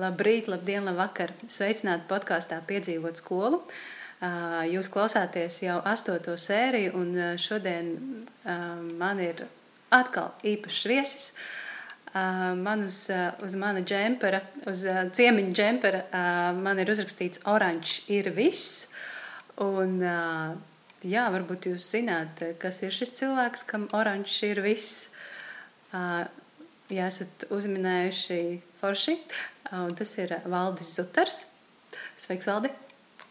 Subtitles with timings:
[0.00, 1.34] Labrīt, labdien, labvakar!
[1.52, 3.58] Sveicināti podkāstā Piedzīvot skolu.
[4.72, 7.90] Jūs klausāties jau astoto sēriju, un šodien
[8.96, 9.42] man ir
[9.92, 11.26] atkal īpašs viesis.
[12.14, 13.02] Man uz,
[13.44, 14.40] uz mana džempera,
[14.72, 16.02] uz ciemiņa džempera,
[16.56, 18.88] man ir uzrakstīts oranžs ir viss.
[19.60, 20.00] Un,
[21.04, 25.10] jā, varbūt jūs zināt, kas ir šis cilvēks, kam oranžs ir viss.
[25.92, 28.44] Ja esat uzminējuši
[28.80, 29.20] forši,
[29.70, 31.44] un tas ir Valdis Zutars.
[32.18, 32.72] Sveiks, Valdi!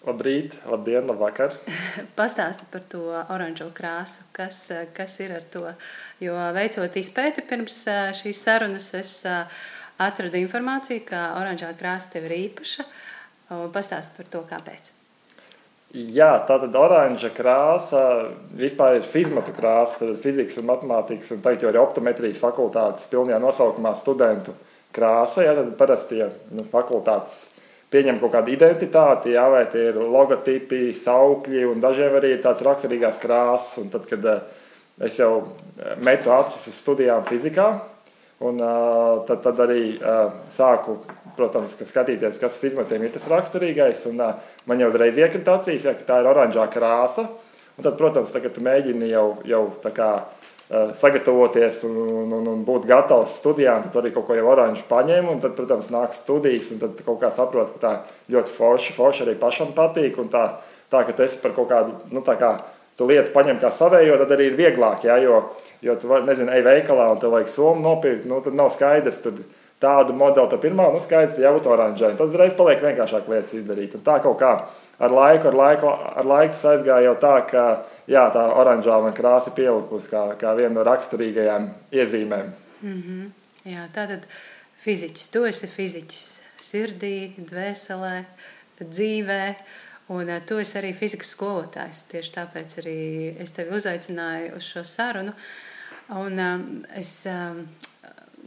[0.01, 1.53] Labrīt, labdien, labvakar!
[2.19, 4.63] Pastāsti par to oranžo krāsu, kas,
[4.97, 5.67] kas ir ar to.
[6.23, 7.83] Jo veicot izpēti pirms
[8.17, 9.13] šīs sarunas, es
[10.01, 12.87] atradu informāciju, ka oranžā krāsa tev ir īpaša.
[13.75, 14.91] Pastāsti par to, kāpēc.
[15.91, 18.01] Jā, tā tad oranža krāsa
[18.55, 23.41] vispār ir fizmatu krāsa, tad fizikas un matemātikas un teikt, jau arī optometrijas fakultātes pilnajā
[23.43, 24.55] nosaukumā studentu
[24.95, 25.45] krāsa.
[25.45, 27.37] Jā, tad parasti ja, nu, fakultātes
[27.91, 32.63] pieņem kaut kādu identitāti, jā, vai tie ir logotipi, saukļi un dažiem arī ir tāds
[32.65, 33.79] raksturīgās krāsas.
[33.83, 34.43] Un tad, kad eh,
[35.07, 37.71] es jau eh, metu acis uz studijām fizikā,
[38.47, 39.83] un eh, tad, tad arī
[40.53, 40.99] sāku
[41.35, 44.05] protams, skatīties, kas fizmatiem ir tas raksturīgais.
[44.11, 47.27] Un, uh, man jau uzreiz iekrita acīs, ja, ka tā ir oranžā krāsa.
[47.77, 50.40] Un tad, protams, tagad tu mēģini jau, jau kā, uh,
[50.71, 55.37] sagatavoties un, un, un, un būt gatavs studijām, tad arī kaut ko jau oranžu paņēmu.
[55.43, 57.93] Tad, protams, nāk studijas, un tad kaut kā saproti, ka tā
[58.31, 60.19] ļoti forši, forši arī pašam patīk.
[60.21, 60.45] Un tā,
[60.91, 62.53] tā ka esi par kaut kādu, nu, tā kā
[62.99, 65.03] tu lietu paņem kā savējo, tad arī ir vieglāk.
[65.09, 65.41] Ja, jo,
[65.83, 69.19] jo tu, nezini, ej veikalā un tev vajag somu nopirkt, nu, tad nav skaidrs.
[69.25, 69.43] Tad,
[69.81, 72.13] tādu modeli, tad pirmā nu, skaidrs, jau ir oranžā.
[72.13, 73.95] Tad uzreiz paliek vienkāršāk lietas izdarīt.
[73.97, 74.51] Un tā kaut kā
[75.01, 75.91] ar laiku, ar laiku,
[76.21, 77.65] ar laiku tas aizgāja jau tā, ka
[78.11, 82.51] jā, tā oranžā krāsa pielikusi kā, kā viena no raksturīgajām iezīmēm.
[82.81, 83.29] Mm -hmm.
[83.71, 84.25] Jā, tā tad
[84.81, 88.23] fiziķis, tu esi fiziķis sirdī, dvēselē,
[88.81, 89.55] dzīvē.
[90.11, 92.03] Un uh, tu esi arī fizikas skolotājs.
[92.11, 92.95] Tieši tāpēc arī
[93.39, 95.33] es tevi uzaicināju uz šo sarunu.
[96.09, 97.67] Un, um, es um,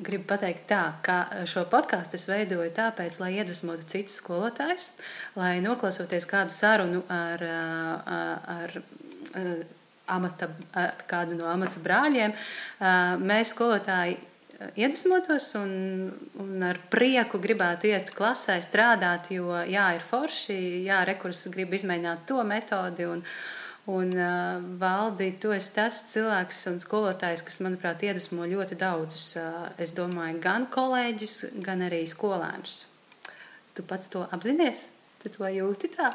[0.03, 4.91] gribu pateikt tā, ka šo podkāstu es veidoju tāpēc, lai iedvesmotu citus skolotājus,
[5.39, 7.45] lai noklausoties kādu sarunu ar,
[8.19, 8.77] ar, ar,
[10.17, 12.35] amata, ar kādu no amata brāļiem,
[13.25, 14.19] mēs skolotāji
[14.79, 15.73] iedvesmotos un,
[16.41, 22.25] un ar prieku gribētu iet klasē, strādāt, jo jā, ir forši, jā, rekurs grib izmēģināt
[22.29, 23.09] to metodi.
[23.11, 23.25] Un,
[23.87, 29.67] Un, uh, Valdi, tu esi tas cilvēks un skolotājs, kas, manuprāt, iedvesmo ļoti daudzus, uh,
[29.77, 31.35] es domāju, gan kolēģus,
[31.67, 32.79] gan arī skolēnus.
[33.77, 34.87] Tu pats to apzinājies?
[35.21, 36.15] Tu to jūti tā?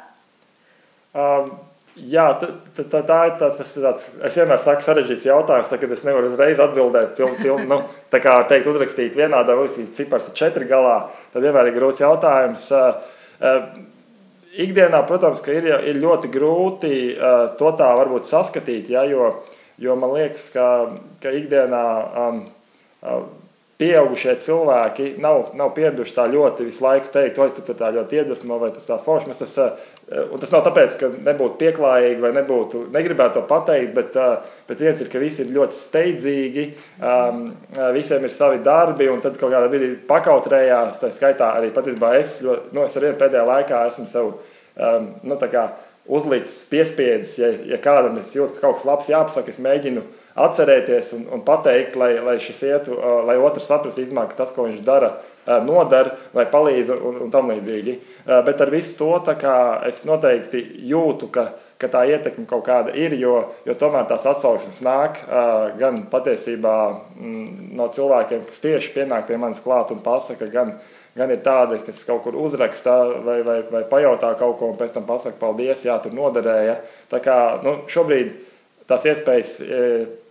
[1.13, 1.51] Um,
[1.93, 5.93] jā, tā, tā, tā ir tāds, tas, tāds, es vienmēr saku, sarežģīts jautājums, tā, kad
[5.93, 10.39] es nevaru uzreiz atbildēt, piln, piln, nu, tā kā teikt, uzrakstīt vienādā, vai cipars ir
[10.41, 11.03] četri galā,
[11.35, 12.65] tad vienmēr ir grūts jautājums.
[12.73, 13.13] Uh,
[13.45, 13.88] uh,
[14.59, 19.33] ikdienā, protams, ir, ir ļoti grūti uh, to tā varbūt saskatīt, ja, jo,
[19.79, 20.65] jo man liekas, ka,
[21.23, 21.83] ka ikdienā
[22.25, 22.41] um,
[23.03, 23.21] uh,
[23.79, 28.57] pieaugušie cilvēki nav, nav pieraduši tā ļoti visu laiku teikt, oi, tu tā ļoti iedvesmo,
[28.59, 29.31] vai tas tā forši.
[29.39, 29.53] Tas,
[30.33, 34.19] un tas nav tāpēc, ka nebūtu pieklājīgi vai nebūtu, negribētu to pateikt, bet,
[34.67, 36.67] bet viens ir, ka visi ir ļoti steidzīgi,
[36.99, 37.45] um,
[37.95, 42.41] visiem ir savi darbi, un tad kaut kādā brīdī pakautrējās, tā skaitā arī patiesībā es,
[42.43, 44.33] ļoti, nu, es ar vienu pēdējā laikā esmu sev
[44.79, 45.37] um, nu,
[46.09, 50.01] uzlicis, piespiedzis, ja, ja kādam es jūtu, ka kaut kas labs jāpasaka, es mēģinu
[50.39, 54.65] atcerēties un, un pateikt, lai, lai šis ietu, uh, lai otrs saprastu, ka tas, ko
[54.65, 57.97] viņš dara, uh, nodara, lai palīdz un, un tam līdzīgi.
[58.25, 59.11] Uh, bet ar visu to
[59.85, 63.35] es noteikti jūtu, ka, ka tā ietekme kaut kāda ir, jo,
[63.67, 65.21] jo tomēr tās atsauksmes nāk
[65.79, 66.73] gan patiesībā
[67.15, 70.73] mm, no cilvēkiem, kas tieši pienāk pie manis klāt un pasaka, gan
[71.19, 74.95] gan ir tādi, kas kaut kur uzraksta vai, vai, vai pajautā kaut ko, un pēc
[74.95, 76.79] tam pasakā, paldies, jā, tur noderēja.
[77.11, 78.37] Tā kā nu, šobrīd
[78.89, 79.81] tās iespējas e,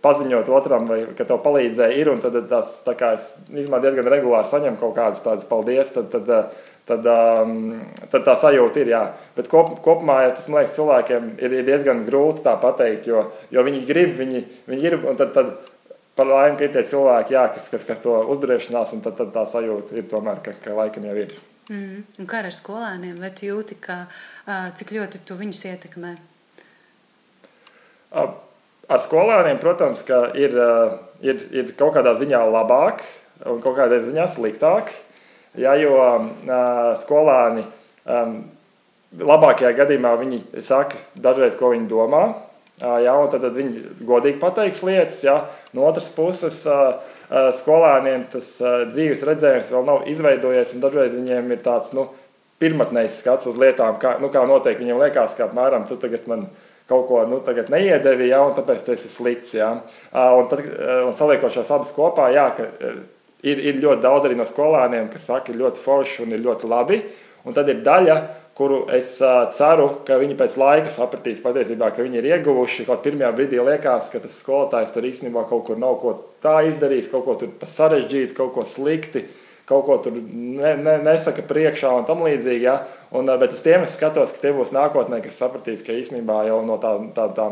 [0.03, 4.81] paziņot otram, vai, ka tev palīdzēja, ir, tad tas, tā kā es diezgan regulāri saņemu
[4.81, 6.51] kaut kādas tādas paldies, tad, tad,
[6.89, 7.79] tad, um,
[8.11, 9.03] tad tā sajūta ir, jā.
[9.37, 13.27] Bet kop, kopumā, ja tas, man liekas, cilvēkiem ir, ir diezgan grūti tā pateikt, jo,
[13.53, 15.53] jo viņi grib, viņi, viņi ir, tad, tad
[16.19, 19.31] par laimi, ka ir tie cilvēki, jā, kas, kas, kas to uzdrošinās, un tad, tad
[19.35, 21.31] tā sajūta ir tomēr, ka, ka laikam jau ir.
[21.69, 22.03] Mm.
[22.19, 23.15] Un kā ar skolēniem?
[23.21, 24.01] Vai tu jūti, ka,
[24.75, 26.13] cik ļoti tu viņus ietekmē?
[28.19, 30.03] Ar skolēniem, protams,
[30.35, 30.55] ir,
[31.23, 33.05] ir, ir kaut kādā ziņā labāk
[33.47, 34.91] un kaut kādā ziņā sliktāk.
[35.59, 35.95] Jā, jo
[36.99, 37.63] skolēni
[39.19, 42.27] labākajā gadījumā viņi saka dažreiz, ko viņi domā
[42.79, 45.19] Ja, tad, tad viņi godīgi pateiks lietas.
[45.25, 45.41] Ja.
[45.75, 46.61] No otras puses,
[47.59, 48.55] skolēniem tas
[48.93, 52.07] dzīves redzējums vēl nav izveidojies, un dažreiz viņiem ir tāds nu,
[52.59, 56.47] pirmotnējs skats uz lietām, kā, nu, kā noteikti viņiem liekas, ka apmēram tu tagad man
[56.89, 57.37] kaut ko nu,
[57.69, 59.53] neiedevi, ja, un tāpēc tas ir slikts.
[59.53, 59.69] Ja.
[60.11, 60.65] Un, tad,
[61.05, 62.67] un saliekot šās abas kopā, jā, ka
[63.45, 66.69] ir, ir ļoti daudz arī no skolēniem, kas saka, ir ļoti forši un ir ļoti
[66.71, 67.01] labi.
[67.47, 68.17] Un tad ir daļa,
[68.59, 69.13] kuru es
[69.55, 72.85] ceru, ka viņi pēc laika sapratīs patiesībā, ka viņi ir ieguvuši.
[72.89, 77.07] Kaut pirmajā brīdī liekas, ka tas skolotājs tur īstenībā kaut kur nav ko tā izdarījis,
[77.13, 79.23] kaut ko tur sarežģīts, kaut ko slikti.
[79.69, 82.65] Kaut ko tur ne, ne, nesaka priekšā un tam līdzīgi.
[82.65, 82.79] Ja?
[83.15, 86.63] Un, bet uz tiem es skatos, ka tie būs nākotnē, kas sapratīs, ka īstenībā jau
[86.65, 87.45] no tā, tā, tā,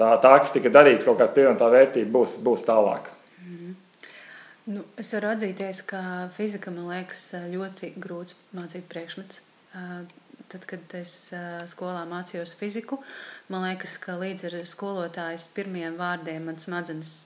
[0.00, 3.12] tā, tā kas tika darīts, kaut kāda pievienotā vērtība būs, būs tālāk.
[4.66, 6.02] Nu, es varu atzīties, ka
[6.34, 7.22] fizika man liekas
[7.54, 9.40] ļoti grūts mācību priekšmets
[10.52, 11.16] tad, kad es
[11.72, 13.00] skolā mācījos fiziku,
[13.52, 17.16] man liekas, ka līdz ar skolotājas pirmajiem vārdiem man smadzenes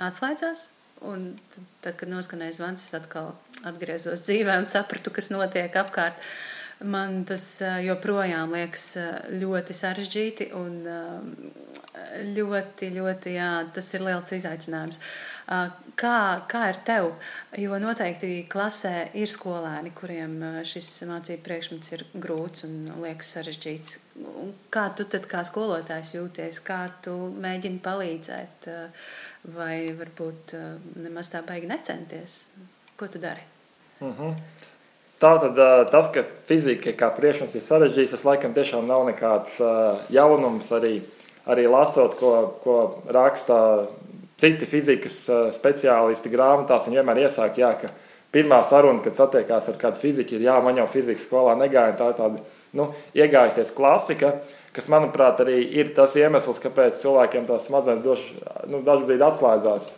[0.00, 0.70] atslēdzās.
[1.00, 3.32] Un tad, tad, kad noskanēja zvans, es atkal
[3.64, 6.20] atgriezos dzīvē un sapratu, kas notiek apkārt.
[6.80, 7.44] Man tas
[7.84, 8.84] joprojām liekas
[9.36, 10.78] ļoti sarežģīti un
[12.36, 15.00] ļoti, ļoti, jā, tas ir liels izaicinājums.
[15.50, 16.16] Kā,
[16.46, 17.08] kā ir tev?
[17.58, 23.96] Jo noteikti klasē ir skolēni, kuriem šis mācību priekšmets ir grūts un liekas sarežģīts.
[24.70, 26.62] Kā tu tad kā skolotājs jūties?
[26.64, 28.70] Kā tu mēģini palīdzēt?
[29.56, 30.54] Vai varbūt
[31.02, 32.38] nemaz tā baigi necenties?
[32.96, 33.42] Ko tu dari?
[34.00, 34.34] Mm -hmm.
[35.20, 35.58] Tā tad
[35.90, 39.58] tas, ka fizika kā priekšmets ir sarežģīts, tas laikam tiešām nav nekāds
[40.08, 41.00] jaunums arī,
[41.46, 43.86] arī lasot, ko, ko raksta
[44.40, 45.22] citi fizikas
[45.56, 47.92] speciālisti grāmatās vienmēr iesaka, jā, ka
[48.34, 51.96] pirmā saruna, kad satiekās ar kādu fiziku, ir, jā, man jau fizikas skolā negāja.
[51.98, 52.42] Tā ir tāda
[52.78, 52.88] nu,
[53.18, 54.36] iegājusies klasika,
[54.76, 58.24] kas, manuprāt, arī ir tas iemesls, kāpēc cilvēkiem tās smadzenes doš,
[58.70, 59.90] nu, dažkārt atslēdzās,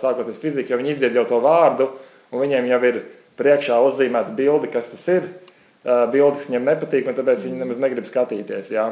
[0.00, 1.90] sākot ar fiziku, jo viņi izdzied jau to vārdu,
[2.30, 3.02] un viņiem jau ir
[3.40, 5.30] priekšā uzzīmēta bilde, kas tas ir.
[6.12, 8.68] Bildes viņiem nepatīk, un tāpēc viņi nemaz negrib skatīties.
[8.74, 8.90] Jā.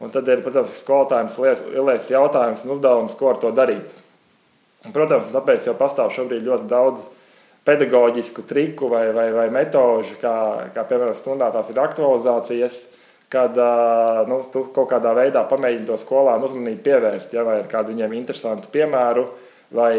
[0.00, 1.28] Un tad ir, protams, skolotājiem
[1.76, 3.92] liels jautājums un uzdevums, ko ar to darīt.
[4.80, 7.04] Un, protams, tāpēc jau pastāv šobrīd ļoti daudz
[7.68, 10.34] pedagoģisku triku vai, vai, vai metožu, kā,
[10.74, 12.78] kā piemēram stundā tās ir aktualizācijas,
[13.30, 13.58] kad
[14.30, 18.16] nu, tu kaut kādā veidā pamēģini to skolānu uzmanību pievērst, ja, vai ar kādu viņiem
[18.16, 19.26] interesantu piemēru,
[19.76, 19.92] vai,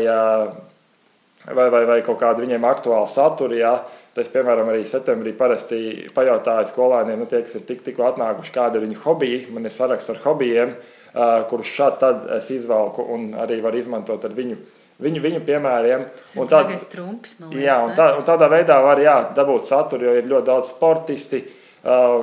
[1.45, 3.59] vai, vai, vai kaut kādu viņiem aktuālu saturu.
[3.61, 3.77] Ja.
[4.11, 8.81] Tas, piemēram, arī septembrī parasti pajautāju skolēniem, nu, tie, kas ir tik, tikko atnākuši, kāda
[8.81, 9.45] ir viņu hobija.
[9.55, 14.23] Man ir saraksts ar hobijiem, uh, kurus šādi tad es izvelku un arī varu izmantot
[14.27, 14.59] ar viņu.
[15.01, 16.03] Viņu, viņu piemēriem.
[16.13, 20.05] Tas ir tād, trumpis, liekas, jā, un, tā, un tādā veidā var jā, dabūt saturu,
[20.05, 21.39] jo ir ļoti daudz sportisti.
[21.81, 22.19] Uh,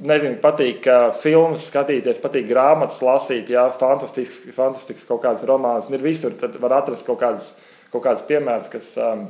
[0.00, 5.90] nezinu, patīk uh, filmas skatīties, patīk grāmatas lasīt, jā, fantastisks, fantastisks kaut kāds romāns.
[5.92, 7.52] Ir visur, tad var atrast kaut kādas,
[7.92, 9.26] kaut kādas piemēras, kas um,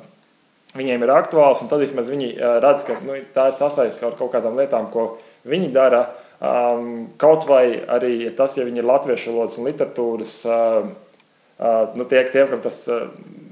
[0.79, 4.19] viņiem ir aktuāls, un tad vismaz viņi uh, redz, ka nu, tā ir sasaistīta ar
[4.23, 5.32] kaut kādām lietām, ko viņi
[5.73, 6.01] dara.
[6.01, 10.89] Uh, Um, kaut vai arī tas, ja viņi ir latviešu valodas un literatūras, uh,
[11.63, 13.05] uh, nu, tie, tiem, kam tas uh,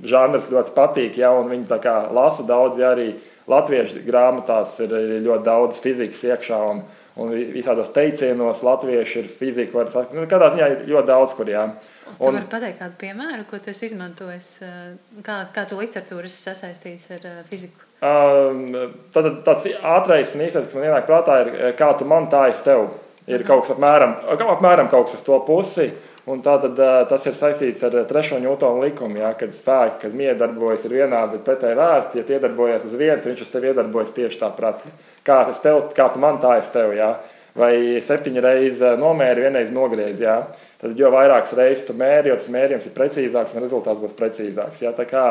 [0.03, 3.13] žanrs ļoti patīk, ja, un viņi kā, lasa daudz, ja arī
[3.51, 6.59] latviešu grāmatās ir ļoti daudz fizikas iekšā.
[6.73, 6.81] Un,
[7.21, 9.85] un visādos teicienos latvieši ir fizika.
[9.85, 11.69] Var, nu, kādā ziņā ir ļoti daudz, kur jā.
[12.17, 16.27] Un, tu vari pateikt kādu piemēru, ko tu esi izmantojis, uh, kā, kā tu literatūru
[16.27, 17.87] esi sasaistījis ar uh, fiziku?
[18.01, 18.71] Um,
[19.13, 22.47] tad tāds ātrais un īsais, kas man ienāk prātā, ir, eh, kā tu man tā
[22.49, 22.89] es tev.
[23.29, 25.91] Ir kaut kas apmēram, apmēram kaut kas uz to pusi.
[26.31, 30.15] Un tā tad, uh, tas ir saistīts ar trešo Newtonu likumu, ja, kad spēki, kad
[30.15, 34.41] miedarbojas ir vienādi, bet pretēji vērsti, ja iedarbojas uz vienu, viņš uz tevi iedarbojas tieši
[34.43, 34.85] tāpat.
[35.25, 37.15] Kā, tev, kā tu man tā es tev, ja.
[37.57, 37.73] vai
[38.05, 40.23] septiņas reizes nomēri, vienreiz nogriezi.
[40.29, 40.43] Ja.
[40.81, 44.85] Tad, jo vairākas reizes tu mēri, jo tas mērījums ir precīzāks un rezultāts būs precīzāks.
[44.85, 44.93] Ja.
[44.97, 45.25] Tā kā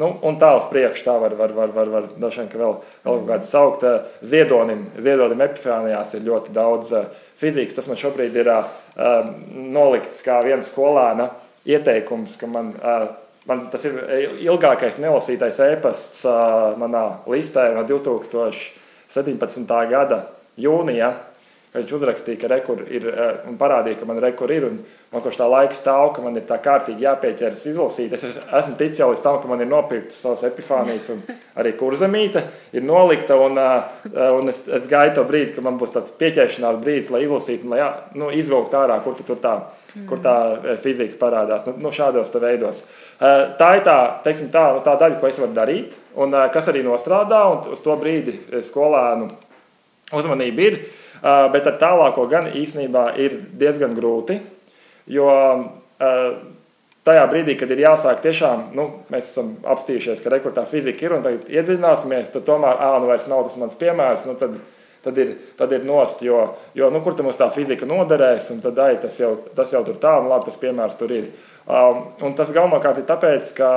[0.00, 2.72] Nu, un tā uz priekšu tā var, var, var, var, var ka vēl,
[3.04, 3.84] vēl kaut kāds saukt
[4.26, 4.88] ziedonim.
[4.98, 6.90] Ziedonim epifānijās ir ļoti daudz
[7.38, 7.76] fizikas.
[7.76, 8.64] Tas man šobrīd ir uh,
[9.54, 11.28] nolikts kā viens skolēna
[11.70, 13.06] ieteikums, ka man, uh,
[13.46, 14.00] man tas ir
[14.42, 19.78] ilgākais nelasītais ēpasts uh, manā listē no 2017.
[19.94, 20.24] gada
[20.58, 21.14] jūnija
[21.74, 24.68] Viņš uzrakstīja, ka rekur ir eh, un parādīja, ka man rekur ir.
[25.10, 28.14] Man kopš tā laika stāv, ka man ir tā kārtīgi jāpieķeras izlasīt.
[28.14, 31.24] Es esmu ticis jau līdz tam, ka man ir nopirktas savas epifānijas un
[31.58, 32.44] arī kurzemīte
[32.78, 33.34] ir nolikta.
[33.42, 34.06] Un, eh,
[34.38, 37.82] un es, es gaidu to brīdi, kad man būs tāds pieķeršanās brīdis, lai izlasītu, lai
[37.82, 37.90] jā,
[38.22, 39.58] nu, izvilktu ārā, kur tu tur tā.
[39.96, 40.06] Mm.
[40.06, 42.84] Kur tā eh, fizika parādās nu, nu, šādos veidos.
[43.18, 47.46] Tā ir tā, teiksim, tā, tā daļa, ko es varu darīt, un kas arī nostrādā.
[47.74, 49.32] Uz to brīdi skolēnu
[50.14, 50.84] uzmanība ir.
[51.24, 54.36] Bet ar tālāko gan īsnībā ir diezgan grūti.
[55.08, 55.30] Jo
[57.04, 61.24] tajā brīdī, kad ir jāsāk tiešām, nu, mēs esam apstījušies, ka rekordā fizika ir un
[61.24, 64.56] tagad iedziļināsimies, tad tomēr, ā, nu vairs nav tas mans piemērs, nu tad,
[65.04, 66.40] tad ir, tad ir nost, jo,
[66.76, 69.84] jo nu, kur tam mums tā fizika noderēs, un tad, ai, tas jau, tas jau
[69.84, 71.28] tur tā, un labi, tas piemērs tur ir.
[71.64, 73.70] Um, un tas galvenokārt ir tāpēc, ka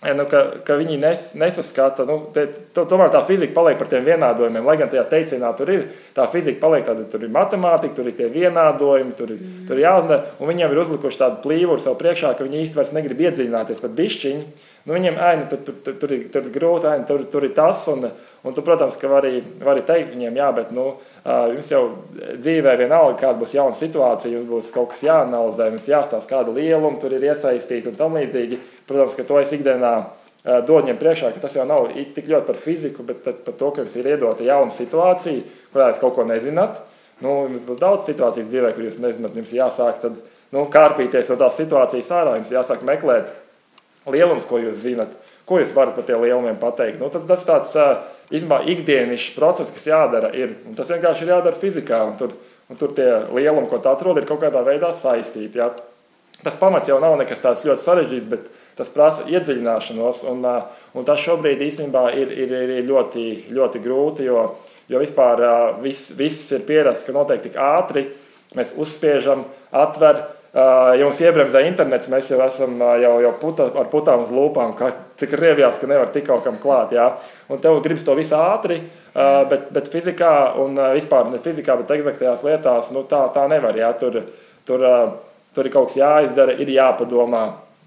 [0.00, 4.06] nu, ka, ka viņi nes, nesaskata, nu, te, to, tomēr tā fizika paliek par tiem
[4.06, 4.64] vienādojumiem.
[4.64, 5.82] Lai gan tajā teicienā tur ir,
[6.16, 9.66] tā fizika paliek tāda, tur ir matemātika, tur ir tie vienādojumi, tur, mm.
[9.68, 10.22] tur ir jāzina.
[10.40, 14.66] Un viņiem ir uzlikuši tādu plīvuru sev priekšā, ka viņi vairs negrib iedziļināties pat bišķiņu.
[14.88, 17.52] Nu, viņiem ēna, tur, tur, tur, tur, ir, tur ir grūti, ēna, tur, tur ir
[17.56, 17.84] tas.
[17.92, 18.08] Un,
[18.40, 21.82] un tu, protams, ka vari, vari teikt viņiem, jā, bet, nu, Jums jau
[22.40, 26.96] dzīvē vienalga, kāda būs jauna situācija, jums būs kaut kas jāanalizē, jums jāstāsta, kāda lieluma
[27.02, 28.56] tur ir iesaistīta un tam līdzīgi.
[28.88, 29.92] Protams, ka to es ikdienā
[30.64, 33.84] dodu viņiem priekšā, ka tas jau nav tik ļoti par fiziku, bet par to, ka
[33.84, 36.80] jums ir iedota jauna situācija, kurā jūs kaut ko nezināt.
[37.20, 40.16] Nu, jums būs daudz situāciju dzīvē, kur jūs nezināt, jums jāsāk tad,
[40.56, 43.28] nu, kārpīties no tās situācijas ārā, jums jāsāk meklēt
[44.08, 45.12] lielums, ko jūs zinat,
[45.44, 46.96] ko jūs varat par tiem lielumiem pateikt.
[46.96, 47.76] Nu, tas tāds
[48.30, 50.56] īstenībā ikdienišķs process, kas jādara, ir.
[50.68, 52.00] Un tas vienkārši ir jādara fizikā.
[52.08, 52.34] Un tur,
[52.70, 55.60] un tur tie lielumi, ko tu atrod, ir kaut kādā veidā saistīti.
[55.60, 55.70] Ja?
[56.40, 60.24] Tas pamats jau nav nekas tāds ļoti sarežģīts, bet tas prasa iedziļināšanos.
[60.30, 60.46] Un,
[60.96, 64.46] un tas šobrīd īstenībā ir, ir, ir ļoti, ļoti grūti, jo,
[64.88, 65.44] jo vispār
[65.84, 68.08] viss, viss ir pierasts, ka notiek tik ātri.
[68.56, 74.24] Mēs uzspiežam, atveram Ja mums iebremzē internets, mēs jau esam jau, jau puta, ar putām
[74.24, 74.88] uz lūpām, kā,
[75.20, 76.90] cik riebjās, ka nevar tik kaut kam klāt.
[76.96, 77.04] Jā.
[77.46, 78.80] Un tev gribas to visu ātri,
[79.14, 83.78] bet, bet fizikā un vispār ne fizikā, bet eksaktajās lietās, nu, tā, tā nevar.
[83.78, 83.92] Jā.
[84.00, 84.24] Tur,
[84.66, 84.82] tur,
[85.54, 87.44] tur ir kaut kas jāizdara, ir jāpadomā.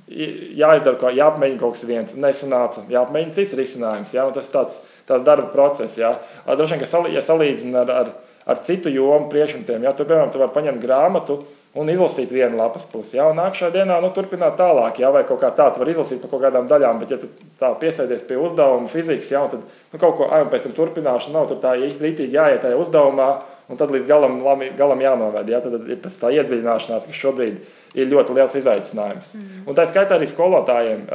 [0.07, 4.13] Jāizdara, jāapmēģina kaut kas viens, nesanāca, jāapmēģina cits risinājums.
[4.15, 4.77] Jā, tas tāds,
[5.09, 5.97] tāds darba process.
[5.99, 6.13] Jā.
[6.47, 8.13] Droši vien, ka salī, ja salīdzina ar, ar,
[8.55, 11.41] ar citu jomu priekšmetiem, ja tu, piemēram, tu vari paņemt grāmatu,
[11.73, 13.17] un izlasīt vienu lapas pusi.
[13.17, 16.33] Ja, un nākamajā dienā nu, turpināt tālāk, ja, vai kaut kā tādu var izlasīt par
[16.33, 17.17] kaut kādām daļām, bet, ja
[17.61, 21.49] tā piesēdies pie uzdevuma fizikas, ja, tad nu, kaut ko aizjūt, pēc tam turpināšana nav,
[21.49, 23.29] tad tā īsti jāiet tajā uzdevumā,
[23.71, 24.37] un tad līdz galam,
[24.77, 25.49] galam jānovēd.
[25.49, 27.61] Ja, tad ir tas tā iedziļināšanās, kas šobrīd
[27.97, 29.31] ir ļoti liels izaicinājums.
[29.37, 29.63] Mm.
[29.71, 31.05] Un tā skaitā arī skolotājiem,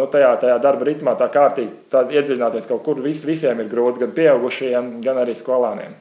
[0.00, 4.16] nu, tajā, tajā darba ritmā tā kārtīgi iedziļināties kaut kur vis, visiem ir grūti, gan
[4.16, 5.94] pieaugušajiem, gan arī skolāniem.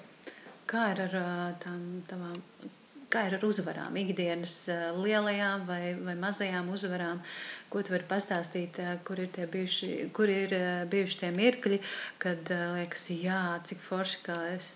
[0.68, 1.20] Kā ir ar
[1.62, 2.40] tām tavām
[3.12, 7.22] kā ir ar uzvarām, ikdienas eh, lielajām vai, vai mazajām uzvarām,
[7.72, 11.80] ko tu vari pastāstīt, eh, kur ir, bijuši, kur ir eh, bijuši tie mirkļi,
[12.20, 14.70] kad liekas, jā, cik forši, kā es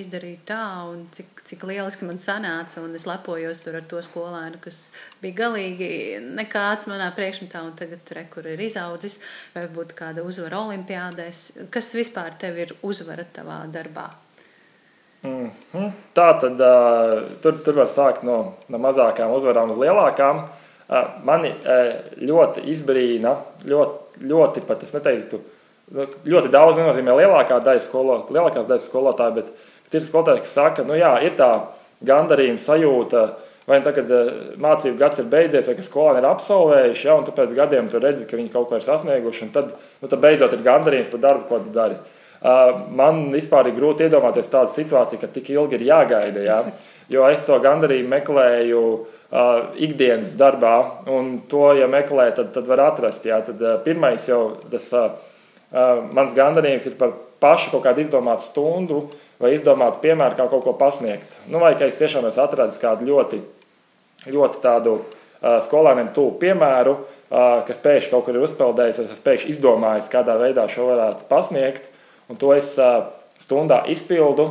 [0.00, 0.64] izdarīju tā,
[0.94, 4.86] un cik, cik lieliski man sanāca, un es lepojos tur ar to skolēnu, kas
[5.20, 5.92] bija galīgi
[6.40, 9.20] nekāds manā priekšmetā, un tagad re, kur ir izaudzis,
[9.56, 11.46] vai būtu kāda uzvara olimpiādēs.
[11.74, 14.08] Kas vispār tev ir uzvara tavā darbā?
[15.24, 15.90] Mm -hmm.
[16.14, 20.42] Tā tad uh, tur, tur var sākt no, no mazākām uzvarām uz lielākām.
[20.88, 25.40] Uh, mani uh, ļoti izbrīna, ļoti, ļoti pat es neteiktu,
[25.96, 29.46] nu, ļoti daudz nenozīmē lielākā daļa skolo, lielākās daļas skolotāju, bet,
[29.84, 31.50] bet ir skolotāji, kas saka, nu jā, ir tā
[32.04, 33.28] gandarījuma sajūta,
[33.66, 34.12] vai nu tagad
[34.60, 37.98] mācību gads ir beidzies, vai ka skolēni ir absolvējuši, ja, un tu pēc gadiem tu
[37.98, 41.20] redzi, ka viņi kaut ko ir sasnieguši, un tad, nu, tad beidzot ir gandarījums par
[41.20, 41.96] darbu, ko tu dari.
[42.44, 46.44] Man vispār ir grūti iedomāties tādu situāciju, ka tik ilgi ir jāgaida.
[46.44, 46.64] Ja?
[47.12, 52.80] Jo es to gandarījumu meklēju uh, ikdienas darbā, un to, ja meklē, tad, tad var
[52.86, 53.26] atrast.
[53.28, 53.42] Ja?
[53.44, 55.10] Tad, uh, pirmais jau tas uh,
[56.16, 57.12] mans gandarījums ir par
[57.44, 59.02] pašu kaut kādu izdomātu stundu
[59.42, 61.36] vai izdomātu piemēru, kā kaut ko pasniegt.
[61.50, 63.40] Nu, vai ka es tiešām esmu atradis kādu ļoti,
[64.32, 69.28] ļoti tādu uh, skolēniem tuvu piemēru, uh, kas pēkšņi kaut kur ir uzpeldējis, es esmu
[69.28, 71.90] pēkšņi izdomājis, kādā veidā šo varētu pasniegt.
[72.32, 72.72] Un to es
[73.42, 74.48] stundā izpildu,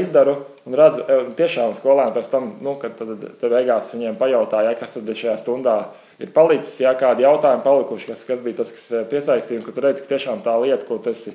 [0.00, 1.04] izdaru un redzu,
[1.36, 5.36] tiešām skolēni pēc tam, nu, kad tad, tad beigās viņiem pajautāja, ja, kas tad šajā
[5.40, 5.76] stundā
[6.20, 9.84] ir palicis, ja kādi jautājumi palikuši, kas, kas bija tas, kas piesaistīja, un ka tu
[9.84, 11.34] redzi, ka tiešām tā lieta, ko tu esi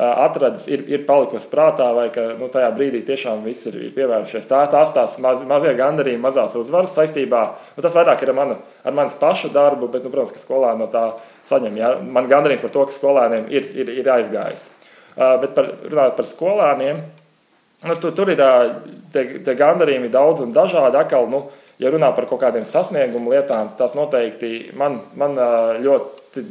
[0.00, 4.46] atradis, ir, ir palikusi prātā, vai ka nu, tajā brīdī tiešām viss ir pievēršies.
[4.48, 7.42] Tā, tās tās maz, mazie gandarījumi, mazās uzvaras saistībā.
[7.76, 10.80] Nu, tas vairāk ir ar, mana, ar manas paša darbu, bet, nu, protams, ka skolēni
[10.80, 11.04] no tā
[11.50, 11.76] saņem.
[11.76, 11.94] Ja?
[12.00, 14.70] Man gandarījums par to, ka skolēniem ir, ir, ir aizgājis.
[15.20, 17.00] Bet par, runājot par skolēniem,
[17.84, 18.40] nu, tu, tur ir
[19.12, 20.96] tie, tie gandarījumi daudz un dažādi.
[20.96, 21.42] Akal, nu,
[21.80, 25.36] ja runā par kaut kādiem sasniegumu lietām, tas noteikti man, man
[25.84, 26.46] ļoti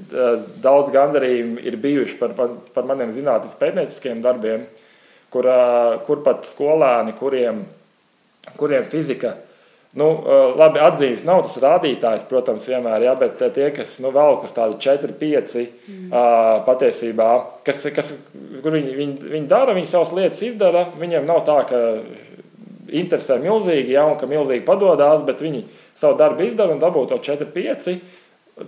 [0.62, 4.68] daudz gandarījumu ir bijuši par, par, par maniem zinātnīs pētnieciskiem darbiem,
[5.34, 5.50] kur,
[6.06, 7.64] kur pat skolēni, kuriem,
[8.58, 9.34] kuriem fizika
[9.98, 10.06] Nu,
[10.54, 14.78] labi, atzīves nav tas rādītājs, protams, vienmēr, ja, bet tie, kas nu, velk uz tādu
[14.78, 16.12] 4, 5 mm.
[16.68, 17.30] patiesībā,
[17.66, 18.12] kas, kas,
[18.62, 21.82] kur viņi, viņi, viņi dara, viņi savas lietas izdara, viņiem nav tā, ka
[22.94, 25.64] interesē milzīgi, ja, un ka milzīgi padodas, bet viņi
[25.98, 27.98] savu darbu izdara un dabū to 4-5.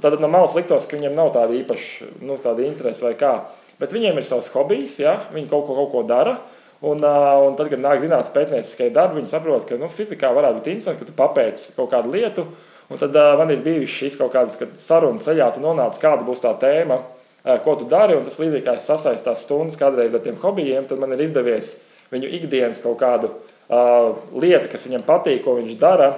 [0.01, 3.33] Tad no malas liktos, ka viņiem nav tāda īpaša nu, tāda interese vai kā.
[3.81, 5.17] Bet viņiem ir savs hobijs, ja?
[5.33, 6.37] viņi kaut ko, kaut ko dara.
[6.81, 10.69] Un, un tad, kad nāk zinātnīs pētnieciskie darbi, viņi saprot, ka nu, fizikā varētu būt
[10.71, 12.47] interesanti, ka tu papēci kaut kādu lietu.
[12.91, 16.41] Un tad uh, man ir bijušas šīs kaut kādas sarunas ceļā, tu nonāc, kāda būs
[16.43, 18.17] tā tēma, uh, ko tu dari.
[18.17, 21.21] Un tas līdzīgi kā es sasaistu tās stundas kādreiz ar tiem hobijiem, tad man ir
[21.27, 21.75] izdevies
[22.11, 26.09] viņu ikdienas kaut kādu uh, lietu, kas viņam patīk, ko viņš dara,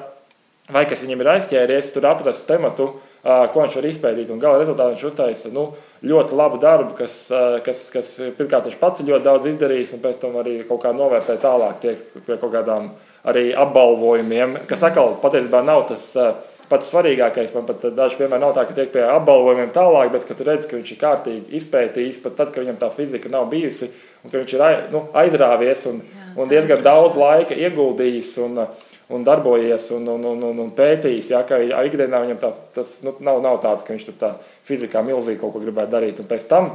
[0.72, 4.32] vai kas viņam ir aizķēries, tur atrast tematu, uh, ko viņš var izpētīt.
[4.34, 5.70] Un gala rezultātā viņš uztaisa nu,
[6.04, 10.20] ļoti labu darbu, kas, uh, kas, kas pirmkārt viņš pats ļoti daudz izdarījis, un pēc
[10.22, 12.92] tam arī kaut kā novērtē tālāk tiek pie kaut kādām
[13.24, 16.10] arī apbalvojumiem, kas atkal patiesībā nav tas.
[16.20, 16.34] Uh,
[16.74, 17.54] pats svarīgākais.
[17.56, 20.78] Man pat daži piemēri nav tā, ka tiek pie apbalvojumiem tālāk, bet tu redz, ka
[20.80, 23.92] viņš ir kārtīgi izpētījis, pat tad, kad viņam tā fizika nav bijusi,
[24.24, 24.64] un ka viņš ir
[24.94, 28.34] nu, aizrāvies un, Jā, un diezgan daudz laika ieguldījis.
[28.48, 28.66] Un,
[29.14, 31.30] Un darbojies un, un, un, un, un pētījis.
[31.36, 34.32] Jā, ka ikdienā viņam tā, tas nu, nav, nav tāds, ka viņš tur tā
[34.66, 36.22] fizikā milzīgi kaut ko gribētu darīt.
[36.24, 36.72] Un pēc tam,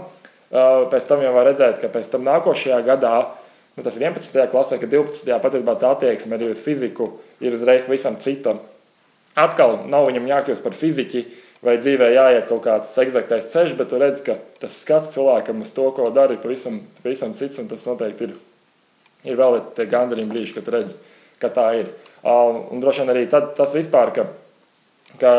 [0.48, 3.14] pēc tam jau var redzēt, ka pēc tam nākošajā gadā,
[3.74, 4.38] nu, tas ir 11.
[4.54, 5.34] klasē, ka 12.
[5.42, 8.58] patiesībā tā attieksme arī uz fiziku ir uzreiz pavisam cita
[9.38, 11.24] atkal nav viņam jākļūst par fiziķi
[11.64, 15.72] vai dzīvē jāiet kaut kāds eksaktais ceļš, bet tu redz, ka tas skats cilvēkam uz
[15.74, 18.36] to, ko dara, ir pavisam, pavisam cits, tas noteikti ir,
[19.26, 20.94] ir vēl tie gandarījumi brīži, kad redz,
[21.42, 21.90] ka tā ir.
[22.26, 24.24] Un droši vien arī tad, tas vispār, ka,
[25.20, 25.32] ka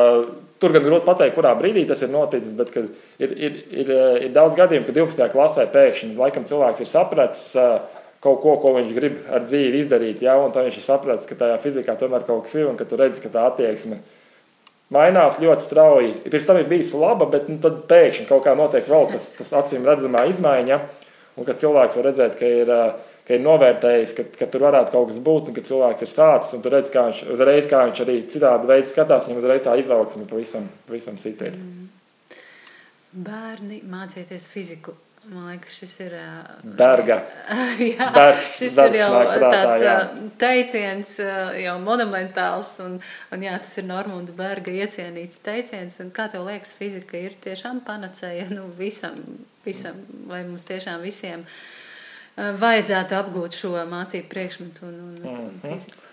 [0.61, 3.91] tur gan grūti pateikt, kurā brīdī tas ir noticis, bet ir, ir, ir,
[4.27, 5.31] ir daudz gadījumu, ka 12.
[5.33, 7.43] klasē pēkšņi laikam cilvēks ir sapratis,
[8.23, 10.23] kaut ko, ko viņš grib ar dzīvi izdarīt.
[10.23, 10.37] Ja?
[10.43, 12.99] Un tad viņš ir sapratis, ka tajā fizikā tomēr kaut kas ir un ka tu
[12.99, 13.99] redzi, ka tā attieksme
[14.93, 16.15] mainās ļoti strauji.
[16.25, 19.53] Pirms tam ir bijis laba, bet nu, tad pēkšņi kaut kā notiek vēl tas, tas
[19.61, 20.79] acīm redzamā izmaiņa.
[21.39, 22.71] Un kad cilvēks var redzēt, ka ir,
[23.29, 26.55] ka ir novērtējis, ka, ka tur varētu kaut kas būt, un ka cilvēks ir sācis,
[26.57, 29.75] un tu redz, kā viņš, uzreiz, kā viņš arī citādi veids skatās, viņam uzreiz tā
[29.77, 31.59] izaugsme pavisam, pavisam cita ir.
[31.61, 31.85] Mm.
[33.29, 34.95] Bērni mācieties fiziku
[35.29, 36.13] Man liekas, šis ir.
[36.63, 37.19] Berga.
[37.91, 39.95] jā, Bergs, šis Bergs ir jau prātā, tāds jā.
[40.41, 41.11] teiciens,
[41.59, 42.71] jau monumentāls.
[42.85, 42.95] Un,
[43.35, 45.99] un jā, tas ir Normunda Berga iecienīts teiciens.
[46.01, 49.19] Un kā tev liekas, fizika ir tiešām panacēja nu, visam,
[49.67, 49.99] visam,
[50.31, 51.45] vai mums tiešām visiem
[52.59, 55.73] vajadzētu apgūt šo mācību priekšmetu un, un, un mhm.
[55.73, 56.05] fiziku?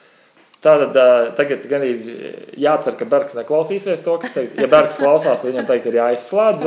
[0.67, 0.97] Tātad
[1.39, 4.57] tagad gan jācer, ka Bergs neklausīsies to, kas teikt.
[4.59, 6.65] Ja Bergs klausās, viņam teikt, ir jāizslēdz.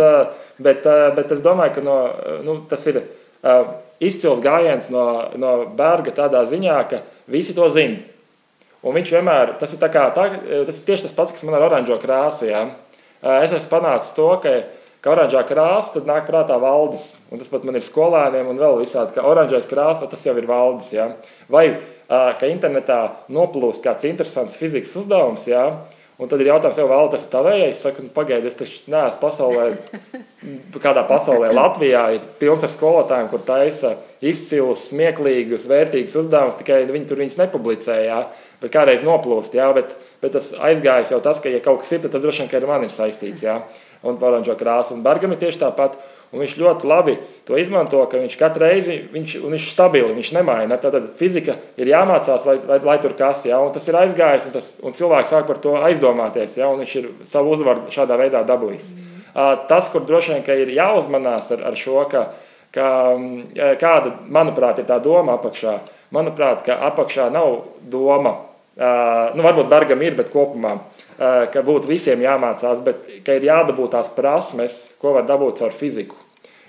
[0.61, 1.97] Bet, eh, bet es domāju, ka no,
[2.45, 3.01] nu, tas ir
[3.99, 5.05] izcils gājiens no,
[5.39, 7.99] no Berga tādā ziņā, ka visi to zina.
[8.79, 10.29] Un viņš vienmēr, tas ir, kā, tā,
[10.67, 12.47] tas ir tieši tas pats, kas man ar oranžo krāsu.
[12.47, 12.63] Ja?
[13.41, 14.53] Es esmu panācis to, ka,
[15.03, 17.13] ka oranžā krāsa tad nāk prātā valdes.
[17.31, 20.49] Un tas pat man ir skolēniem un vēl visādi, ka oranžais krāsa tas jau ir
[20.49, 20.91] valdes.
[20.95, 21.11] Ja?
[21.51, 21.69] Vai
[22.09, 25.47] ka internetā noplūst kāds interesants fizikas uzdevums.
[25.49, 25.69] Ja?
[26.19, 27.77] Un tad ir jautājums, vai tas ir tavējais.
[27.77, 29.67] Es saku, nu, pagaidi, es taču neesmu pasaulē,
[30.83, 37.07] kādā pasaulē Latvijā ir pilns ar skolotājiem, kur taisa izcilus, smieklīgus, vērtīgus uzdevumus, tikai viņi
[37.07, 38.19] tur viņus nepublicē, jā,
[38.59, 39.55] bet kādreiz noplūst.
[39.55, 42.49] Jā, bet, bet tas aizgājis jau tas, ka, ja kaut kas ir, tad tas droši
[42.49, 43.45] vien ar mani ir saistīts.
[43.47, 43.61] Jā,
[44.03, 44.95] un oranžo krāsu.
[44.95, 45.99] Un Bergam ir tieši tāpat.
[46.29, 47.15] Un viņš ļoti labi
[47.47, 50.77] to izmanto, ka viņš katru reizi viņš, viņš ir stabils, viņš nemaina.
[50.77, 54.53] Tad fizika ir jāmācās, lai, lai, lai tur kas, ja, un tas ir aizgājis, un,
[54.53, 58.91] tas, un cilvēks sāk par to aizdomāties, ja, viņš ir savu uzvaru šādā veidā dabūjis.
[58.93, 59.09] Mm.
[59.71, 62.27] Tas, kur droši vien ir jāuzmanās ar, ar šo, ka,
[62.77, 62.91] ka,
[63.81, 65.79] kāda, manuprāt, ir tā doma apakšā.
[66.13, 68.37] Manuprāt, apakšā nav doma,
[68.77, 70.77] nu, varbūt Bergam ir, bet kopumā
[71.19, 76.15] ka būtu visiem jāmācās, bet ka ir jādabūt tās prasmes, ko var dabūt caur fiziku.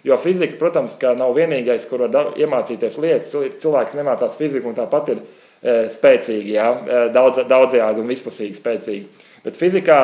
[0.03, 3.35] Jo fizika, protams, nav vienīgais, kur var iemācīties lietas.
[3.61, 6.69] Cilvēks nemācās fiziku un tāpat ir e, spēcīgi, jā,
[7.13, 9.27] daudz, daudzajādi un vispusīgi spēcīgi.
[9.45, 9.99] Bet fizikā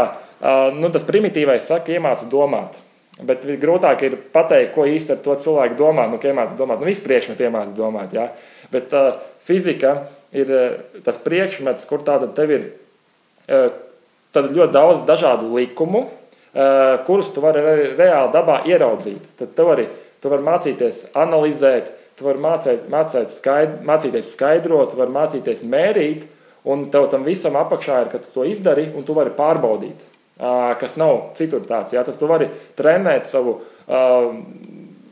[0.76, 2.76] nu, tas primitīvais saka, iemācīt domāt.
[3.24, 6.04] Bet grūtāk ir pateikt, ko ar to cilvēku domā.
[6.12, 8.12] Nu, iemācīt domāt, nu, visu priekšmetu iemācīt domāt.
[8.12, 8.28] Jā.
[8.72, 9.16] Bet uh,
[9.48, 9.94] fizika
[10.36, 10.52] ir
[11.06, 13.70] tas priekšmets, kur tāda tev ir uh,
[14.36, 16.06] tad ļoti daudz dažādu likumu,
[16.52, 17.62] eh, kurus tu vari
[17.96, 19.32] reāli dabā ieraudzīt.
[19.38, 19.88] Tad tu vari,
[20.20, 26.28] tu vari mācīties analizēt, tu vari mācīt, mācīt skaidr, mācīties skaidrot, tu vari mācīties mērīt,
[26.64, 30.00] un tev tam visam apakšā ir, ka tu to izdari un tu vari pārbaudīt,
[30.80, 31.94] kas nav citur tāds.
[31.94, 33.60] Jā, tad tu vari trenēt savu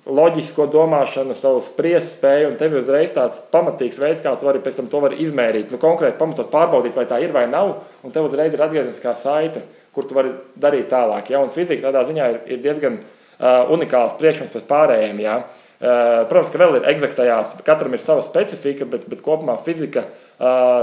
[0.04, 4.60] loģisko domāšanu, savu spriest spēju, un tev ir uzreiz tāds pamatīgs veids, kā tu vari
[4.64, 5.72] pēc tam to vari izmērīt.
[5.72, 9.64] Nu, konkrēti pamatot, pārbaudīt, vai tā ir vai nav, un tev uzreiz ir atgriezniskā saite,
[9.96, 11.30] kur tu vari darīt tālāk.
[11.32, 11.40] Ja?
[11.40, 15.22] Un fizika tādā ziņā ir, ir diezgan uh, unikāls priekšmets pret pārējiem.
[15.24, 15.38] Ja?
[15.40, 20.04] Uh, protams, ka vēl ir eksaktajās, katram ir sava specifika, bet, bet kopumā fizika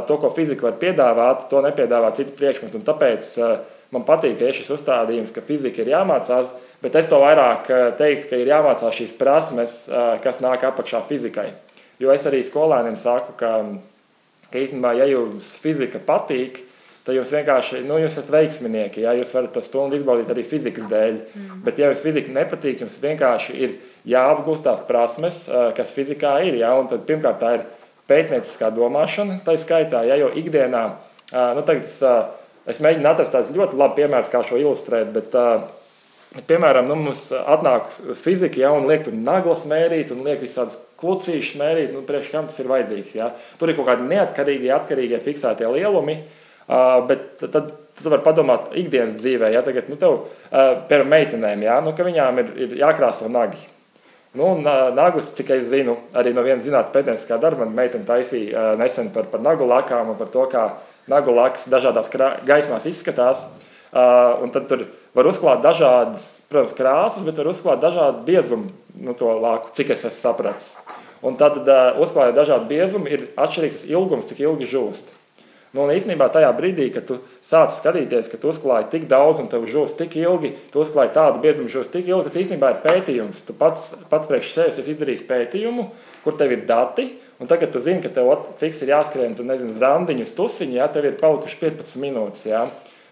[0.07, 2.79] to, ko fizika var piedāvāt, to nepiedāvā citi priekšmeti.
[2.87, 3.31] Tāpēc
[3.91, 8.39] man patīk ja šis uzstādījums, ka fizika ir jāmācās, bet es to vairāk teiktu, ka
[8.41, 9.77] ir jāmācās šīs prasmes,
[10.23, 11.51] kas nāk apakšā fizikai.
[12.01, 13.53] Jo es arī skolēniem saku, ka,
[14.49, 16.63] ka īstenībā, ja jums fizika patīk,
[17.05, 19.03] tad jūs vienkārši nu, jūs esat veiksminieki.
[19.05, 19.13] Ja?
[19.17, 21.19] Jūs varat to stundu izbaudīt arī fizikas dēļ.
[21.33, 21.61] Mm.
[21.65, 23.75] Bet, ja jums fizika nepatīk, jums vienkārši ir
[24.09, 25.43] jāapgūst tās prasmes,
[25.77, 26.57] kas fizikā ir.
[26.61, 26.73] Ja?
[26.81, 27.67] Un tad, pirmkārt, tā ir
[28.09, 30.83] pētnieciskā domāšana, tā skaitā, ja, jo ikdienā,
[31.31, 31.99] nu, tagad es,
[32.69, 35.37] es mēģinu atrast tādus ļoti labi piemērus, kā šo ilustrēt, bet,
[36.35, 37.89] bet piemēram, nu, mums atnāk
[38.19, 42.47] fizika, ja, un liek tur naglas mērīt, un liek visādas klucīšas mērīt, nu, priekš kam
[42.49, 43.31] tas ir vajadzīgs, ja.
[43.59, 46.17] Tur ir kaut kādi neatkarīgie, atkarīgie fiksētie lielumi,
[47.09, 51.93] bet tad tu vari padomāt ikdienas dzīvē, ja tagad, nu, tev, piemēram, meitenēm, ja, nu,
[51.97, 53.59] ka viņām ir, ir jākrāso nagi,
[54.31, 54.53] Nu,
[54.95, 59.25] nagus, cik es zinu, arī no vienas zinātnīs pētnieciskā darba man meitene taisīja nesen par,
[59.27, 60.69] par nagu lakām un par to, kā
[61.11, 62.07] nagu lakas dažādās
[62.47, 63.43] gaismās izskatās.
[63.91, 64.85] Un tad tur
[65.17, 70.05] var uzklāt dažādas, protams, krāsas, bet var uzklāt dažādu biezumu nu, to laku, cik es
[70.05, 70.75] esmu sapratis.
[71.21, 71.59] Un tad,
[72.01, 75.11] uzklājot dažādu biezumu, ir atšķirīgs ilgums, cik ilgi žūst.
[75.71, 79.47] Nu, un īstenībā tajā brīdī, kad tu sāc skatīties, ka tu uzklāji tik daudz un
[79.51, 83.45] tev žūs tik ilgi, tu uzklāji tādu biezumu žūs tik ilgi, tas īstenībā ir pētījums.
[83.47, 85.87] Tu pats, pats priekš sevis esi izdarījis pētījumu,
[86.25, 87.07] kur tev ir dati,
[87.39, 91.07] un tagad tu zini, ka tev fiks ir jāskrien, tu nezini, randiņu, stusiņu, ja tev
[91.07, 92.49] ir palikuši 15 minūtes.
[92.51, 92.65] Ja?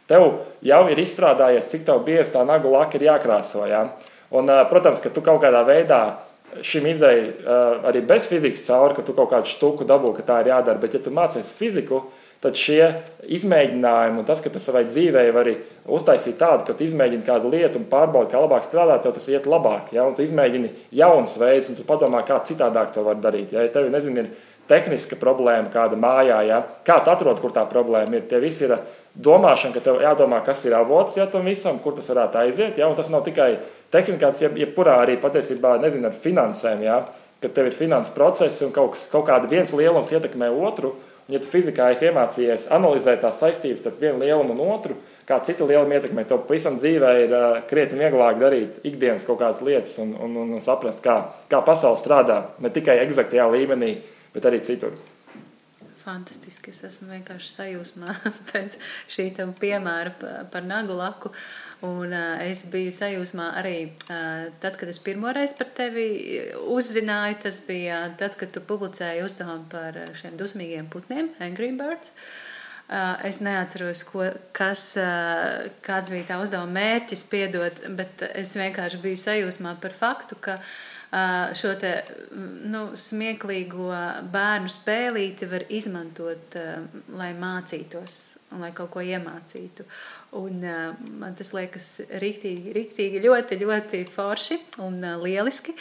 [0.09, 0.25] Tev
[0.65, 3.61] jau ir izstrādājies, cik tev biezi tā nagu laka ir jākrāso.
[3.69, 3.85] Ja?
[4.33, 6.01] Un, protams, ka tu kaut kādā veidā
[6.65, 7.27] šim izēji
[7.85, 10.97] arī bez fizikas cauri, ka tu kaut kādu štuku dabū, ka tā ir jādara, bet
[10.97, 12.07] ja tu mācies fiziku,
[12.41, 12.81] tad šie
[13.35, 15.57] izmēģinājumi un tas, ka tu savai dzīvē vari
[15.91, 19.49] uztaisīt tādu, ka tu izmēģini kādu lietu un pārbaudi, kā labāk strādāt, tev tas iet
[19.49, 19.91] labāk.
[19.95, 20.07] Ja?
[20.07, 23.51] Un tu izmēģini jaunas veidus, un tu padomā, kā citādāk to var darīt.
[23.53, 24.31] Ja, ja tev nezinu, ir
[24.71, 26.61] tehniska problēma kāda mājā, ja?
[26.87, 28.77] kā tu atrod, kur tā problēma ir, tie visi ir
[29.15, 32.77] domāšana, ka tev jādomā, kas ir avots ja, tam visam, kur tas varētu aiziet.
[32.77, 32.89] Ja?
[32.97, 33.55] Tas nav tikai
[33.93, 36.83] tehnikāts, jebkurā arī patiesībā nezinu, ar finansēm.
[36.85, 37.01] Ja?
[37.39, 40.95] Kad tev ir finanses procesi un kaut, kas, kaut kāda viens lielums ietekmē otru,
[41.29, 44.95] Un, ja tu fizikā esi iemācījies analizēt tās saistības starp vienu lielumu un otru,
[45.29, 49.61] kā cita lieluma ietekmē, to pavisam dzīvē ir uh, krietni vieglāk darīt ikdienas kaut kādas
[49.61, 51.19] lietas un, un, un, un saprast, kā,
[51.51, 53.91] kā pasaule strādā ne tikai eksaktajā līmenī,
[54.33, 54.97] bet arī citur
[56.09, 56.73] fantastiski.
[56.73, 58.15] Es esmu vienkārši sajūsmā
[58.51, 58.77] pēc
[59.11, 60.13] šī piemēra
[60.51, 61.31] par nagu laku.
[61.85, 66.09] Un, uh, es biju sajūsmā arī uh, tad, kad es pirmoreiz par tevi
[66.75, 67.39] uzzināju.
[67.45, 72.15] Tas bija tad, kad tu publicēji uzdevumu par šiem dusmīgiem putniem, Angry Birds.
[72.89, 74.23] Uh, es neatceros, ko,
[74.57, 80.39] kas, uh, kāds bija tā uzdevuma mērķis, piedot, bet es vienkārši biju sajūsmā par faktu,
[80.41, 80.71] ka uh,
[81.57, 81.93] šo te,
[82.69, 83.89] nu, smieklīgo
[84.29, 86.57] bērnu spēlīti var izmantot,
[87.17, 88.19] lai mācītos
[88.53, 89.87] un lai kaut ko iemācītu.
[90.37, 90.61] Un,
[91.17, 91.89] man tas liekas
[92.21, 95.73] riktīgi, riktīgi ļoti, ļoti forši un lieliski.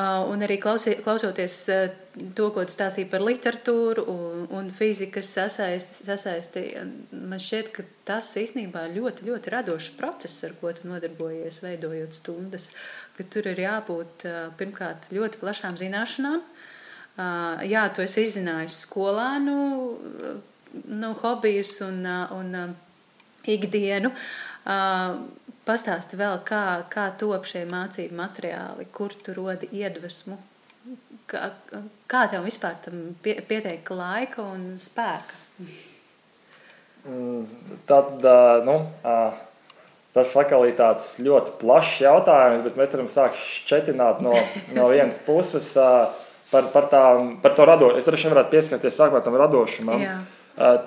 [0.00, 6.62] Un arī klausoties to, ko tu stāstīji par literatūru un, un fizikas sasaisti, sasaisti,
[7.12, 12.72] man šķiet, ka tas īstenībā ļoti, ļoti radošs process, ar ko tu nodarbojies, veidojot stundas.
[12.72, 14.26] Uh, ka tur ir jābūt
[14.58, 16.40] pirmkārt ļoti plašām zināšanām.
[17.68, 19.56] Jā, tu esi izzinājis skolēnu
[20.72, 22.00] nu, hobijus un,
[22.32, 22.74] un
[23.44, 24.12] ikdienu.
[25.62, 30.38] Pastāsti vēl, kā, kā top šie mācību materiāli, kur tu rodi iedvesmu,
[31.30, 31.52] kā,
[32.10, 35.38] kā tev vispār tam pie, pietiek laika un spēka?
[37.06, 37.46] Mm,
[37.86, 38.26] tad,
[38.66, 38.76] nu,
[40.12, 44.34] Tas atkal ir tāds ļoti plašs jautājums, bet mēs varam sākt šķetināt no,
[44.76, 45.70] no vienas puses
[46.52, 47.02] par, par, tā,
[47.40, 48.02] par to radošumu.
[48.02, 50.04] Es vien varētu pieskarties sākumā tam radošumam.
[50.04, 50.18] Jā.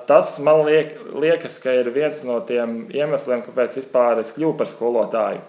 [0.05, 4.69] Tas man liek, liekas, ka ir viens no tiem iemesliem, kāpēc vispār es kļuvu par
[4.69, 5.41] skolotāju.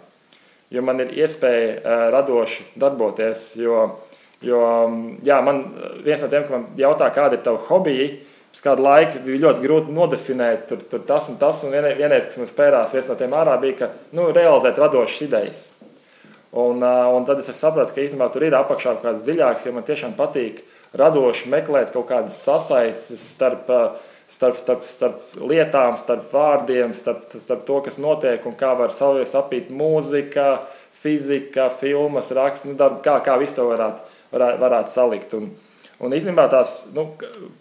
[0.72, 3.50] Jo man ir iespēja radoši darboties.
[3.60, 3.82] Jo,
[4.40, 4.62] jo
[5.26, 5.60] jā, man
[6.00, 8.08] viens no tiem, kas man jautā, kāda ir tava hobija,
[8.57, 11.59] Uz kādu laiku bija ļoti grūti nodefinēt, tur, tur tas un tas.
[11.66, 15.66] Un vienreiz, kas man spērās, viens no tiem ārā bija, ka nu, realizēt radošas idejas.
[16.57, 19.85] Un, un tad es sapratu, ka īstenībā tur ir apakšā kaut kāds dziļāks, jo man
[19.85, 20.62] tiešām patīk
[20.97, 23.69] radoši meklēt kaut kādas sasaistes starp,
[24.25, 29.69] starp, starp, starp lietām, starp vārdiem, starp, starp to, kas notiek un kā var sapīt
[29.69, 30.62] mūzika,
[30.97, 35.37] fizika, filmas, raksts, nu, kā, kā visu to varētu, varētu, varētu salikt.
[35.37, 35.53] Un,
[35.96, 37.06] Un īstenībā tās, nu,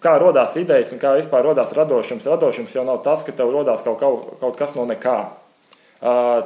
[0.04, 3.84] kā radās idejas un kā vispār radās radošums, radošums jau nav tas, ka tev radās
[3.86, 5.20] kaut, kaut, kaut kas no nekā.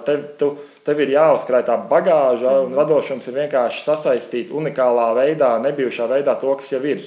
[0.06, 0.52] Tev, tu,
[0.86, 6.54] tev ir jāuzkrāj tā bagāža, un radošums ir vienkārši sasaistīt unikālā veidā, nebijušā veidā to,
[6.60, 7.02] kas jau ir.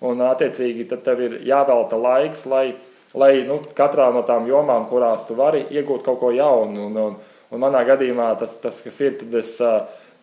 [0.00, 2.74] un attiecīgi tad tev ir jāvelta laiks, lai,
[3.14, 6.90] lai nu, katrā no tām jomām, kurās tu vari iegūt kaut ko jaunu.
[6.90, 7.16] Un, un,
[7.50, 9.54] un manā gadījumā tas, tas kas ir, tad es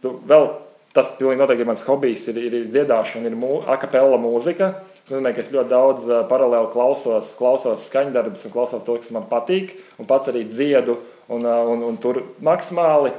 [0.03, 0.51] tu, vēl.
[0.93, 4.75] Tas pilnīgi noteikti ir mans hobijs, ir, ir dziedāšana, ir mū, akapela mūzika.
[5.03, 9.25] Tas nozīmē, ka es ļoti daudz paralēli klausos, klausos skaņdarbus un klausos to, kas man
[9.31, 10.99] patīk, un pats arī dziedu
[11.33, 13.11] un, un, un tur maksimāli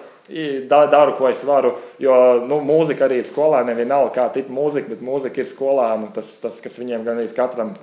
[0.71, 1.75] daru, ko es varu.
[2.01, 2.15] Jo
[2.47, 6.63] nu, mūzika arī ir skolēniem, vienalga kā tipa mūzika, bet mūzika ir skolēnu tas, tas
[6.65, 7.75] kas viņiem gan arī katram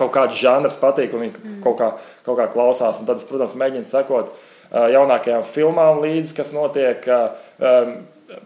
[0.00, 1.58] kaut kāds žanrs patīk, un viņi mm.
[1.64, 1.90] kaut, kā,
[2.26, 3.00] kaut kā klausās.
[3.00, 4.34] Un tad es, protams, mēģinu sekot
[4.70, 7.06] jaunākajām filmām līdzi, kas notiek.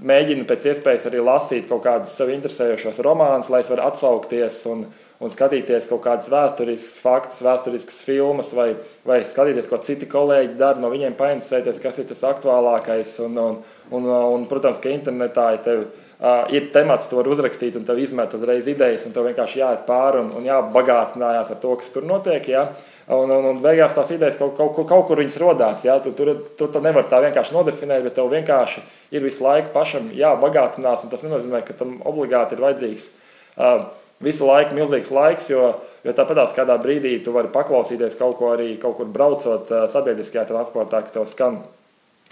[0.05, 4.87] Mēģinu pēc iespējas arī lasīt kaut kādus sev interesējošos romānus, lai es varētu atsaukties un,
[4.87, 8.73] uh, un skatīties kaut kādas vēsturiskas faktus, vēsturiskas filmas, vai,
[9.07, 13.16] vai skatīties, ko citi kolēģi dara, no viņiem painteresēties, kas ir tas aktuālākais.
[13.25, 13.61] Un, un,
[13.94, 18.03] un, un, protams, ka internetā ja tev, uh, ir temats, to var uzrakstīt, un tev
[18.03, 22.09] izmet uzreiz idejas, un tev vienkārši jāiet pāri un, un jābagātinājās ar to, kas tur
[22.11, 22.51] notiek.
[22.51, 22.68] Ja?
[23.05, 25.83] Un, un, un beigās tās idejas kaut, kaut, kaut, kaut kur rodās.
[25.85, 25.99] Ja?
[26.01, 28.81] Tu, tur, tu to nevar tā vienkārši nodefinēt, bet tev vienkārši
[29.12, 33.11] ir visu laiku pašam jābagātinās, tas nenozīmē, ka tam obligāti ir vajadzīgs.
[33.55, 33.85] Uh,
[34.25, 35.69] visu laiku milzīgs laiks, jo,
[36.05, 41.03] jo tāpatās kādā brīdī tu vari paklausīties kaut ko arī kaut kur braucot sabiedriskajā transportā,
[41.05, 41.61] ka tev skan,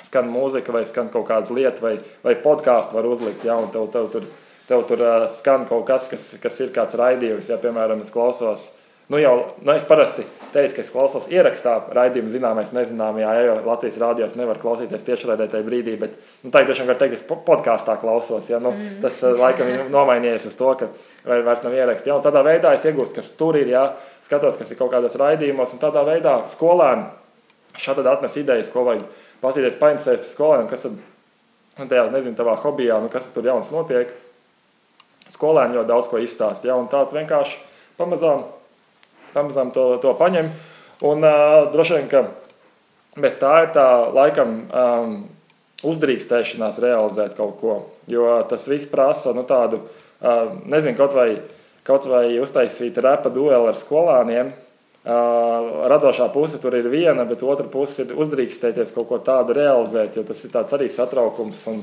[0.07, 4.09] skan mūzika vai skan kaut kādas lietas vai, vai podkāstu var uzlikt, ja, tev, tev
[4.15, 4.29] tur,
[4.69, 5.05] tev tur
[5.37, 8.71] skan kaut kas, kas, kas ir kāds raidījums, ja, piemēram, es klausos
[9.12, 10.22] Nu jau, nu es parasti
[10.55, 15.51] teicu, ka es klausos ierakstā raidījumu zināmais nezināmajā, ja, jo Latvijas rādījos nevar klausīties tiešraidē
[15.53, 18.48] tajā brīdī, bet nu, tā tiešām var teikt, es podkāstā klausos.
[18.48, 19.03] Ja, nu, mm.
[19.03, 20.88] Tas laikam ir nomainījies uz to, ka
[21.29, 22.09] vairs nav ieraksts.
[22.09, 23.83] Ja, tādā veidā es iegūstu, kas tur ir, ja,
[24.25, 27.05] skatos, kas ir kaut kādos raidījumos, un tādā veidā skolēni
[27.85, 29.05] šādi atnes idejas, ko vajag
[29.44, 30.96] pasīties, painteresēties par skolēniem, kas tad,
[31.83, 34.16] nu, tajā, nezinu, tavā hobijā, nu, kas tur jauns notiek.
[35.37, 37.61] Skolēni ļoti daudz ko izstāst, ja, un tā vienkārši
[38.01, 38.48] pamazām
[39.35, 40.51] pamazām to, to paņem.
[41.09, 42.25] Un uh, droši vien, ka
[43.18, 45.16] bez tā ir tā laikam um,
[45.88, 47.79] uzdrīkstēšanās realizēt kaut ko.
[48.11, 49.83] Jo tas viss prasa nu, tādu,
[50.23, 51.29] uh, nezinu, kaut vai,
[51.87, 54.53] kaut vai uztaisīt repa dueli ar skolāniem.
[55.03, 60.14] Uh, radošā puse tur ir viena, bet otra puse ir uzdrīkstēties kaut ko tādu realizēt,
[60.14, 61.81] jo tas ir arī satraukums un,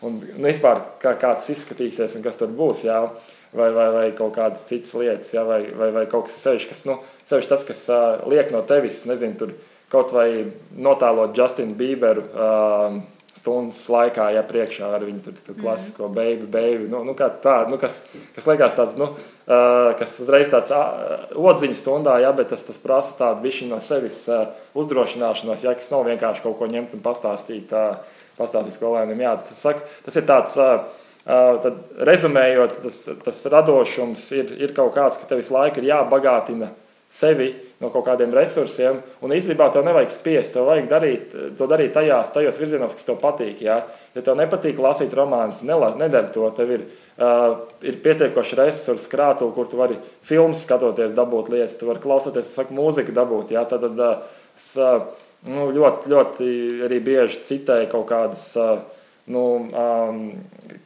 [0.00, 2.86] un nu, vispār kā, kā tas izskatīsies un kas tur būs.
[2.88, 3.02] Jā.
[3.04, 6.70] Uh, vai, vai, vai kaut kādas citas lietas, ja, vai, vai, vai kaut kas sevišķi,
[6.72, 6.98] kas, nu,
[7.30, 9.56] sevišķi tas, kas uh, liek no tevis, nezinu, tur
[9.92, 10.28] kaut vai
[10.72, 13.02] notēlot Justinu Bieberu uh,
[13.42, 16.14] stundas laikā, ja priekšā ar viņu tur, tur klasisko mm.
[16.16, 18.00] baby, baby, nu, nu kā tā, nu, kas,
[18.36, 22.80] kas liekas tāds, nu, uh, kas uzreiz tāds uh, odziņa stundā, ja, bet tas, tas
[22.82, 24.46] prasa tādu višķi no sevis uh,
[24.78, 27.98] uzdrošināšanos, ja, kas nav vienkārši kaut ko ņemt un pastāstīt, uh,
[28.38, 34.56] pastāstīt skolēniem, jā, tas, saku, tas ir tāds, uh, Tad, rezumējot, tas, tas radošums ir,
[34.58, 36.72] ir kaut kāds, ka tev visu laiku ir jābagātina
[37.12, 37.50] sevi
[37.82, 39.00] no kaut kādiem resursiem.
[39.22, 43.18] Un īstenībā tev nevajag spiest, tev vajag darīt, to darīt tajās, tajos virzienos, kas tev
[43.22, 43.60] patīk.
[43.66, 43.82] Ja,
[44.16, 46.48] ja tev nepatīk lasīt romānus, nedara to.
[46.56, 46.86] Tev ir,
[47.18, 52.54] uh, ir pietiekoši resursi krātu, kur tu vari filmas skatoties, dabūt lietas, tu vari klausoties,
[52.56, 53.52] saku, mūziku dabūt.
[53.58, 55.04] Ja, tad, tad, uh, es, uh,
[55.52, 56.50] nu, ļoti, ļoti
[56.88, 58.48] arī bieži citēju kaut kādas.
[58.56, 58.91] Uh,
[59.30, 60.20] nu, um,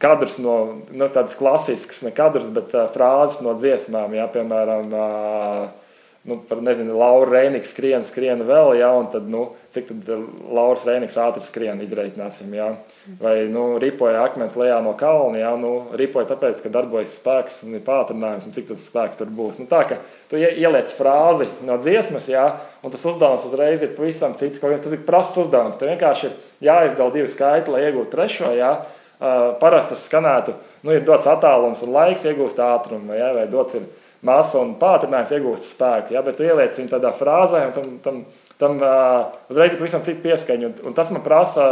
[0.03, 0.57] kadrs no
[0.90, 4.16] nu, tādas klasiskas, ne kadrs, bet uh, frāzes no dziesmām.
[4.16, 5.86] Jā, piemēram, uh,
[6.26, 10.08] nu, par, nezinu, Laura Reinigs skrien, skrien vēl, jā, un tad, nu, cik tad
[10.50, 12.72] Lauras Reinigs ātri skrien, izreikināsim, jā.
[13.20, 17.76] Vai, nu, ripoja akmens lejā no kalna, jā, nu, ripoja tāpēc, ka darbojas spēks un
[17.78, 19.60] ir pātrinājums, un cik tas spēks tur būs.
[19.62, 22.48] Nu, tā, ka tu ieliec frāzi no dziesmas, jā,
[22.82, 25.78] un tas uzdevums uzreiz ir pavisam cits, kaut tas ir prasts uzdevums.
[25.78, 26.34] Te vienkārši ir
[26.66, 28.72] jāizdala divi skaitļi, lai iegūtu trešo, jā.
[29.16, 30.52] Uh, parasti tas skanētu,
[30.84, 33.86] nu, ir dots attālums un laiks iegūst ātrumu, jā, vai dots ir
[34.24, 36.14] masa un pātrinājums iegūst spēku.
[36.16, 36.22] Ja?
[36.24, 38.20] Bet tu ieliec viņu tādā frāzē, un tam, tam,
[38.61, 40.70] tam uh, uzreiz ir pavisam cita pieskaņa.
[40.70, 41.66] Un, un tas man prasa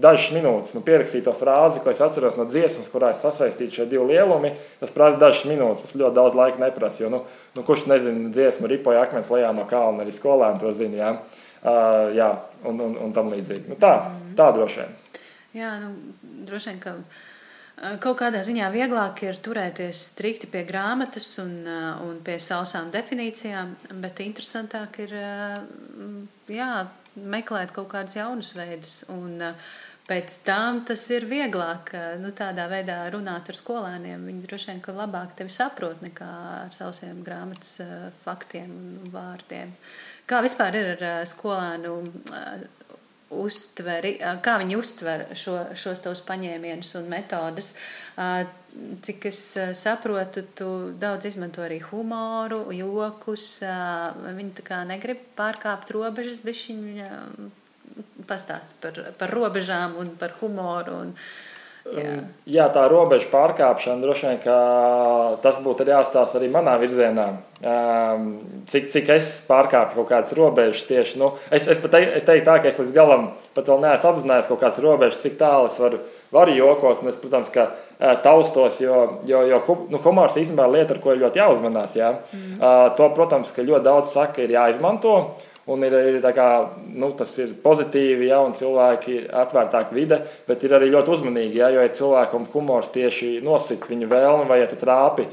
[0.00, 0.74] dažas minūtes.
[0.76, 4.52] Nu, pierakstīt to frāzi, ko es atceros no dziesmas, kurā es sasaistīju šie divi lielumi.
[4.82, 5.86] Tas prasa dažas minūtes.
[5.86, 7.04] Tas ļoti daudz laika neprasa.
[7.04, 7.24] Jo, nu,
[7.56, 11.00] nu, kurš nezina dziesmu, ripoja akmens lejā no kalna, arī skolēni to zina.
[11.00, 11.12] Ja?
[11.58, 12.28] Uh, jā,
[12.68, 13.66] un, un, un tam līdzīgi.
[13.72, 13.96] Nu, tā,
[14.38, 14.94] tā droši vien.
[15.58, 15.94] Jā, nu,
[16.46, 16.92] droši vien, ka
[18.02, 21.52] Kaut kādā ziņā vieglāk ir turēties strikti pie grāmatas un,
[22.02, 25.14] un pie sausām definīcijām, bet interesantāk ir
[26.50, 26.72] jā,
[27.14, 29.04] meklēt kaut kādus jaunus veidus.
[29.14, 29.38] Un,
[30.08, 31.90] Pēc tam tas ir vieglāk
[32.22, 34.22] nu, tādā veidā runāt ar skolēniem.
[34.24, 36.28] Viņi droši vien labāk tevi saprot nekā
[36.62, 37.74] ar saviem grāmatas
[38.22, 39.74] faktiem un vārdiem.
[40.24, 41.92] Kā vispār ir ar skolēnu
[43.34, 44.14] uztveri,
[44.44, 47.74] kā viņi uztver šo, šos tavus paņēmienus un metodas.
[49.04, 49.40] Cik es
[49.76, 50.68] saprotu, tu
[51.00, 53.58] daudz izmanto arī humoru, jokus.
[54.38, 57.08] Viņi tā kā negrib pārkāpt robežas, bet viņi
[58.28, 61.02] pastāst par, par robežām un par humoru.
[61.04, 61.14] Un,
[61.88, 62.14] Jā.
[62.44, 64.40] jā, tā robeža pārkāpšana droši vien
[65.42, 67.28] tas būtu jāstāsta arī manā virzienā.
[68.68, 71.16] Cik, cik es pārkāpu kaut kādas robežas tieši.
[71.18, 74.60] Nu, es, es, es teiktu, tā, ka es līdz galam pat vēl neesmu apzinājies kaut
[74.62, 76.02] kādas robežas, cik tālu es varu,
[76.34, 77.02] varu jokot.
[77.02, 77.70] Un es, protams, ka
[78.22, 81.96] taustos, jo, jo, jo nu, humors īstenībā ir lieta, ar ko ir ļoti jāuzmanās.
[81.98, 82.12] Jā.
[82.30, 82.58] Mm.
[83.00, 85.16] To, protams, ka ļoti daudz saka, ir jāizmanto.
[85.68, 86.48] Un ir, ir kā,
[86.96, 91.60] nu, tas ir pozitīvi, ja cilvēki ir atvērtāka vide, bet ir arī ļoti uzmanīgi.
[91.60, 95.28] Ja, jo, ja cilvēkam humors tieši nosit viņu vēlmi, vai ja tu trāpi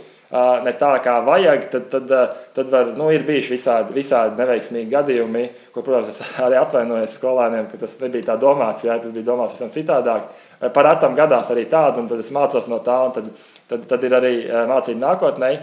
[0.66, 2.14] ne tā, kā vajag, tad, tad,
[2.56, 5.44] tad var, nu, ir bijuši visādi, visādi neveiksmīgi gadījumi,
[5.74, 9.56] kur, protams, es arī atvainojos skolēniem, ka tas nebija tā domāts, ja tas bija domāts
[9.56, 10.28] visam citādāk.
[10.74, 13.30] Par atam gadās arī tādu, un tad es mācos no tā, un tad,
[13.70, 14.34] tad, tad ir arī
[14.72, 15.54] mācība nākotnē.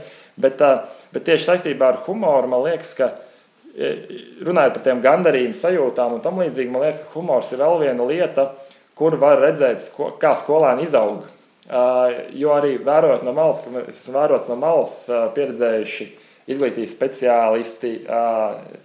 [0.40, 0.62] Bet,
[1.12, 3.10] bet tieši saistībā ar humoru man liekas, ka
[3.72, 8.08] runājot par tiem gandarījuma sajūtām un tam līdzīgi, man liekas, ka humors ir vēl viena
[8.08, 8.50] lieta,
[8.98, 9.86] kur var redzēt,
[10.20, 11.24] kā skolēni izaug.
[12.36, 14.96] Jo arī vērojot no malas, ka es esmu vērots no malas,
[15.36, 16.08] pieredzējuši
[16.52, 17.92] izglītības speciālisti,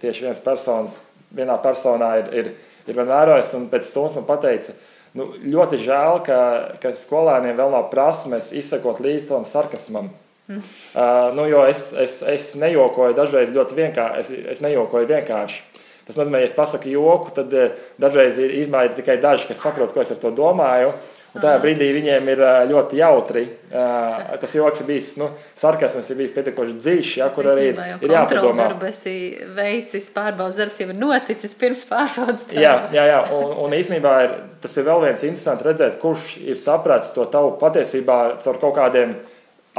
[0.00, 1.00] tieši viens personas,
[1.34, 2.52] vienā personā ir, ir,
[2.88, 4.72] ir man vērojis un pēc stundas man pateica,
[5.18, 6.38] nu, ļoti žēl, ka,
[6.80, 10.08] ka skolēniem vēl nav prasmes izsekot līdz tam sarkasmam.
[10.48, 10.62] Mm.
[10.98, 14.18] Uh, nu, jo es, es, es nejokoju dažreiz ļoti vienkārši.
[14.18, 15.60] Es, es nejokoju vienkārši.
[16.08, 19.92] Tas nozīmē, ja es pasaku joku, tad uh, dažreiz ir, ir tikai daži, kas saprot,
[19.92, 20.94] ko es ar to domāju.
[21.36, 23.42] Un tajā brīdī viņiem ir uh, ļoti jautri.
[23.68, 25.28] Uh, tas joks ir bijis, nu,
[25.60, 28.70] sarkasms ir bijis pietiekoši dziļš, ja, kur arī ir, ir jāpadomā.
[28.70, 29.14] Darbu esi
[29.54, 32.64] veicis, pārbaudas darbs jau ir noticis pirms pārbaudas darba.
[32.64, 33.20] Jā, jā, jā.
[33.36, 37.58] Un, un īsnībā ir, tas ir vēl viens interesants redzēt, kurš ir sapratis to tavu
[37.60, 39.18] patiesībā caur kaut kādiem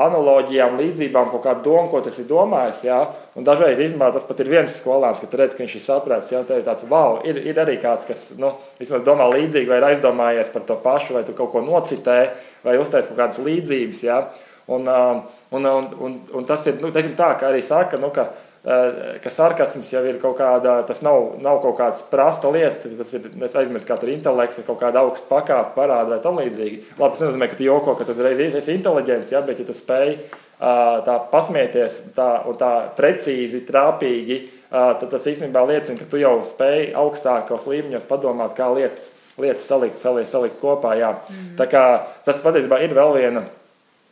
[0.05, 2.81] analoģijām, līdzībām, kaut kādu domu, ko tas ir domājis.
[2.87, 2.99] Jā.
[3.39, 6.33] Un dažreiz īstenībā tas pat ir viens skolāns, kad redz, ka viņš ir sapratis.
[6.33, 9.81] Jā, tā ir tāds, wow, ir, ir arī kāds, kas nu, vismaz domā līdzīgi, vai
[9.81, 12.19] ir aizdomājies par to pašu, vai tu kaut ko nocitē,
[12.65, 14.03] vai uztais kaut kādas līdzības.
[14.07, 14.21] Jā.
[14.69, 18.27] Un, un, un, un, un tas ir, nu, tā, ka arī saka, nu, ka
[18.63, 23.29] ka sarkasms jau ir kaut kāda, tas nav, nav kaut kāds prasta lieta, tas ir,
[23.47, 26.81] es aizmirsu, kā tur intelekts, kaut kāda augsta pakāpe parāda vai tam līdzīgi.
[26.99, 29.75] Labi, tas nenozīmē, ka tu joko, ka tu uzreiz esi inteliģents, ja, bet ja tu
[29.77, 30.15] spēj
[30.59, 34.41] tā pasmieties tā, un tā precīzi, trāpīgi,
[34.71, 39.07] tad tas īstenībā liecina, ka tu jau spēj augstākos līmeņos padomāt, kā lietas,
[39.39, 40.97] lietas salikt, salikt, salikt kopā.
[40.99, 41.13] Jā.
[41.31, 41.55] Mm.
[41.61, 41.85] Tā kā
[42.27, 43.45] tas patiesībā ir vēl viena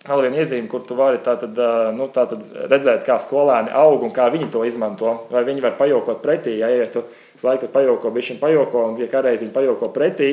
[0.05, 1.57] Vēl viena iezīme, kur tu vari tātad,
[1.97, 5.13] nu, tātad redzēt, kā skolēni aug un kā viņi to izmanto.
[5.33, 7.01] Vai viņi var pajokot pretī, ja, ja tu
[7.43, 10.29] laiku pajoko, šim pajoko, un ja kādreiz viņi pajoko pretī,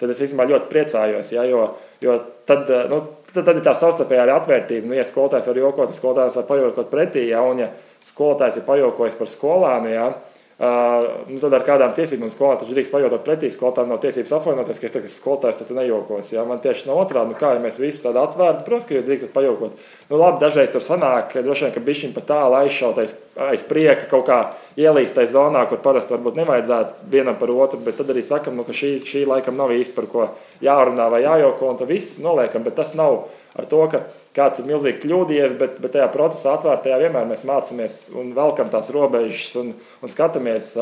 [0.00, 1.30] tad es īstenībā ļoti priecājos.
[1.32, 1.62] Ja, jo,
[2.02, 3.00] jo tad, nu,
[3.30, 4.90] tad, tad ir tā savstarpējā atvērtība.
[4.90, 7.70] Nu, ja skolotājs var jokot, tad skolotājs var pajokot pretī, ja, un ja
[8.04, 10.10] skolotājs ir pajokojis par skolānu, ja,
[10.54, 14.78] Uh, nu, tad ar kādām tiesībām skolā taču drīkst pajautāt pretī skolotājiem, nav tiesības apvainoties,
[14.78, 16.30] ka es tagad skolotājs, tad nejokos.
[16.30, 16.44] Ja?
[16.46, 19.32] Man tieši no otrādi, nu, kā ja mēs visi tādi atvērti, protams, ka jūs drīkstat
[19.34, 19.82] pajokot.
[20.12, 23.16] Nu, labi, dažreiz tur sanāk, droši vien, ka bišķiņ pa tālu aizšautais
[23.48, 24.38] aiz prieka kaut kā
[24.78, 28.76] ielīstais zonā, kur parasti varbūt nevajadzētu vienam par otru, bet tad arī sakam, nu, ka
[28.76, 30.28] šī, šī laikam nav īsti par ko
[30.62, 33.24] jārunā vai jājoko, un tad viss noliekam, bet tas nav
[33.58, 37.98] ar to, ka kāds ir milzīgi kļūdījies, bet, bet tajā procesā atvērtajā vienmēr mēs mācāmies
[38.18, 40.72] un velkam tās robežas un, un skatāmies,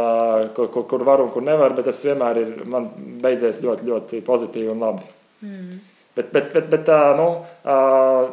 [0.56, 2.88] kur, kur, kur var un kur nevar, bet tas vienmēr ir man
[3.22, 5.10] beidzies ļoti, ļoti pozitīvi un labi.
[5.44, 5.80] Mm.
[6.16, 7.28] Bet, bet, bet, bet tā, nu,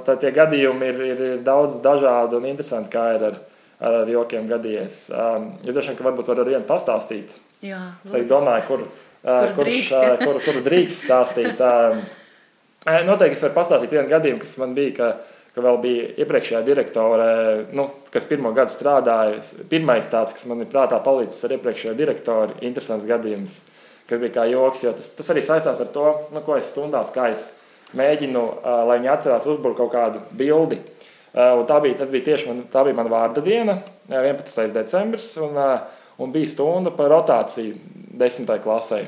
[0.08, 3.38] tā tie gadījumi ir, ir, ir daudz dažādi un interesanti, kā ir ar,
[3.79, 4.97] ar, ar jokiem gadījies.
[5.15, 7.38] Es vien, ka varbūt var ar vienu pastāstīt.
[7.63, 8.84] Jā, es domāju, kur,
[9.23, 11.63] kur, kurš, drīkst, kur, kur drīkst stāstīt.
[12.87, 15.07] Noteikti es varu pastāstīt vienu gadījumu, kas man bija, ka,
[15.55, 17.31] ka vēl bija iepriekšējā direktore,
[17.75, 19.41] nu, kas pirmo gadu strādāja.
[19.71, 23.57] Pirmais tāds, kas man ir prātā palicis ar iepriekšējo direktoru, interesants gadījums,
[24.07, 27.11] kas bija kā joks, jo tas, tas arī saistās ar to, nu, ko es stundās,
[27.11, 27.49] kā es
[27.99, 30.79] mēģinu, uh, lai viņi atcerās uzbūvēt kaut kādu bildi.
[31.29, 33.75] Uh, tā bija, tas bija tieši man, tā bija mana vārda diena,
[34.07, 34.71] 11.
[34.73, 35.59] decembris, un,
[36.23, 37.75] un bija stunda par rotāciju
[38.23, 38.55] 10.
[38.63, 39.01] klasē.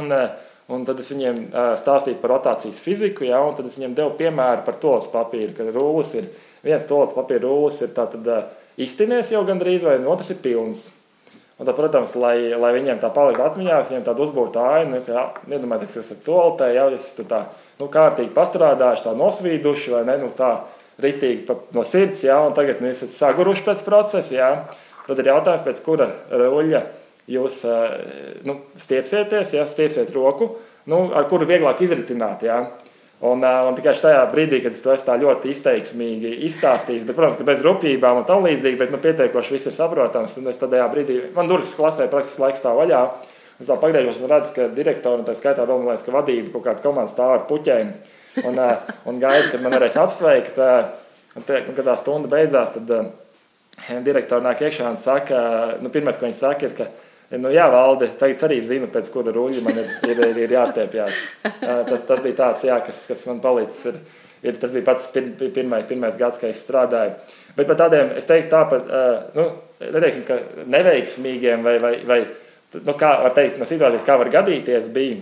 [0.00, 1.48] Un, uh, Un tad es viņiem
[1.80, 5.66] stāstīju par rotācijas fiziku, ja, un tad es viņiem devu piemēru par tolas papīru, ka
[5.74, 6.28] rūlis ir
[6.62, 8.28] viens tolas papīra rūlis, ir tātad
[8.80, 10.86] iztinies jau gandrīz, vai otrs ir pilns.
[11.58, 15.92] Un tad, protams, lai, lai viņiem tā paliek atmiņā, viņiem tāda uzbūvēta aina, ka iedomājieties,
[15.92, 17.42] ka jūs esat toaletē, jau esat tā
[17.78, 20.54] nu, kārtīgi pastrādājuši, tā nosvīduši, vai ne, nu, tā
[21.02, 24.50] ritīgi no sirds, jā, un tagad nu, esat saguruši pēc procesa, jā.
[25.06, 26.82] Tad ir jautājums, pēc kura ruļļa
[27.30, 27.62] jūs
[28.48, 30.54] nu, stiepsieties, ja stiepsiet roku,
[30.90, 32.42] nu, ar kuru vieglāk izritināt.
[32.46, 32.62] Ja.
[33.22, 37.60] Un, un tikai tajā brīdī, kad es to esmu ļoti izteiksmīgi izstāstījis, bet, protams, bez
[37.62, 40.34] rupjībām un tam līdzīgi, bet nu, pietiekoši viss ir saprotams.
[40.40, 43.04] Un es tajā brīdī, man durvis klasē praktiski laiks stāv vaļā.
[43.62, 46.82] Es tā pagriežos un redzu, ka direktori, un tā skaitā liekas, ka vadība kaut kāda
[46.82, 47.92] komanda stāv ar puķiem
[48.48, 48.58] un,
[49.06, 50.58] un gaida, kad man varēs apsveikt.
[51.38, 52.90] Un te, kad tā stunda beidzās, tad
[54.02, 55.38] direktori nāk iekšā un saka,
[55.78, 56.88] nu, pirmais, ko viņi saka, ir, ka,
[57.40, 61.20] nu, jā, valde, tagad arī zinu, pēc kura ruļļa man ir, ir, ir, ir jāstiepjas.
[61.62, 63.86] Tas, tas bija tāds, jā, kas, kas man palīdzis.
[63.88, 64.00] Ir,
[64.50, 67.16] ir, tas bija pats pir, pirmais, pirmais gads, kad es strādāju.
[67.56, 68.92] Bet par tādiem, es teiktu, tāpat,
[69.36, 69.46] nu,
[69.82, 70.38] neteiksim, ka
[70.72, 72.20] neveiksmīgiem vai, vai, vai
[72.80, 75.20] nu, kā var teikt, no situācijas, kā var gadīties, bija,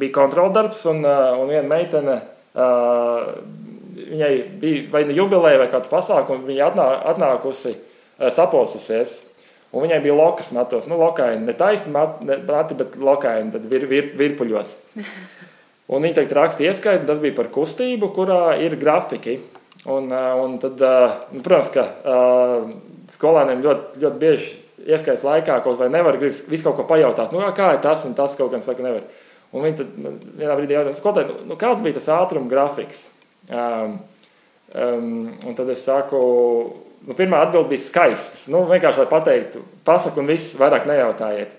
[0.00, 2.20] bija kontroldarbs un, un viena meitene.
[3.94, 7.76] Viņai bija vai nu jubileja, vai kāds pasākums, viņa atnā, atnākusi
[8.32, 9.22] sapulsusies.
[9.74, 14.12] Un viņai bija lokas matos, nu, lokaini, ne taisni mati, bet lokaini, tad vir, vir,
[14.20, 14.76] virpuļos.
[15.92, 19.36] Un viņa teikt raksta ieskaitu, tas bija par kustību, kurā ir grafiki.
[19.90, 20.80] Un, un tad,
[21.34, 21.84] nu, protams, ka
[23.12, 24.52] skolēniem ļoti, ļoti bieži
[24.84, 28.36] ieskaits laikā kaut vai nevar visu kaut ko pajautāt, nu, kā ir tas un tas
[28.38, 29.04] kaut gan saka nevar.
[29.54, 29.92] Un viņi tad
[30.40, 33.04] vienā brīdī jautā, skolotāji, nu, kāds bija tas ātruma grafiks?
[33.52, 33.98] Um,
[34.72, 35.12] um,
[35.46, 36.20] un tad es saku,
[37.04, 38.46] nu, pirmā atbilde bija skaists.
[38.52, 41.54] Nu, vienkārši, lai pateiktu, pasaku un viss, vairāk nejautājiet.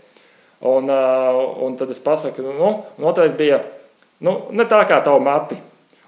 [0.65, 3.61] Un, uh, un tad es pasaku, nu, un otrais bija,
[4.25, 5.57] nu, ne tā kā tavu mati.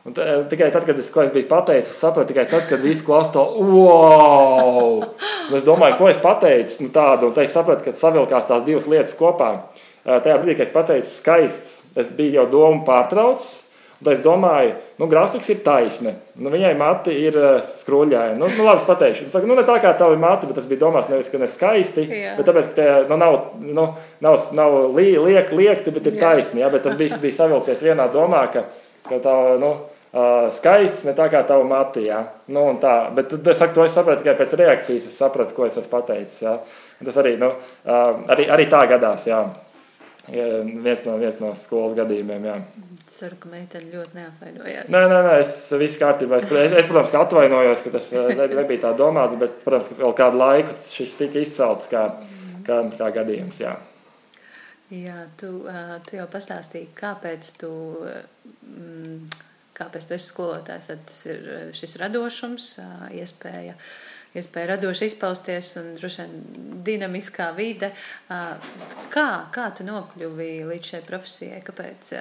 [0.07, 3.03] Un t, tikai tad, kad es, es biju pateicis, es sapratu tikai tad, kad viss
[3.03, 5.01] klausa to wow!
[5.03, 8.63] Un es domāju, ko es pateicu nu, tādu, un tad es sapratu, ka savilkās tās
[8.63, 9.51] divas lietas kopā.
[10.07, 13.66] Tajā brīdī, kad es pateicu skaists, es biju jau domu pārtraucis,
[13.97, 16.13] Tad es domāju, nu, grafiks ir taisne.
[16.37, 18.35] Nu, viņai mati ir uh, skruļāja.
[18.37, 19.25] Nu, nu, labi, es pateikšu.
[19.25, 21.49] Viņa saka, nu, ne tā kā tava mati, bet tas bija domāts nevis, ka ne
[21.49, 22.35] skaisti, Jā.
[22.37, 23.87] bet tāpēc, ka tie nu, nav, nu,
[24.21, 26.27] nav, nav li, liek, liekti, bet ir Jā.
[26.27, 26.61] taisni.
[26.61, 26.69] Ja?
[26.73, 28.67] Bet tas bija, bija savilcies vienā domā, ka,
[29.09, 29.73] ka tā, nu,
[30.13, 32.05] uh, skaists, ne tā kā tava mati.
[32.11, 32.21] Ja?
[32.53, 32.99] Nu, tā.
[33.17, 36.43] Bet es saku, to es sapratu tikai pēc reakcijas, es sapratu, ko es esmu pateicis.
[36.45, 36.59] Ja?
[37.01, 39.25] Tas arī, nu, uh, arī, arī tā gadās.
[40.27, 40.45] Jā.
[40.83, 42.47] Viens no, viens no skolas gadījumiem.
[42.49, 42.55] Jā.
[43.07, 44.89] Ceru, ka meitene ļoti neapvainojās.
[44.91, 46.41] Nē, nē, nē es viss kārtībā.
[46.41, 50.01] Es, es, es protams, atvainojos, ka tas eh, ne, nebija tā domāts, bet, protams, ka
[50.01, 52.03] vēl kādu laiku šis tika izcelts kā,
[52.67, 53.61] kā, kā gadījums.
[53.63, 53.77] Jā.
[54.91, 57.71] Jā, tu, eh, tu jau pastāstīji, kāpēc tu,
[58.67, 59.39] mm,
[59.79, 60.91] kāpēc tu esi skolotājs.
[60.91, 62.73] Tad tas ir eh, šis radošums,
[63.15, 63.89] iespēja uh,
[64.39, 67.91] iespēja radoši izpausties un droši vien dinamiskā vide.
[69.13, 71.61] Kā, kā tu nokļuvi līdz šai profesijai?
[71.65, 72.13] Kāpēc,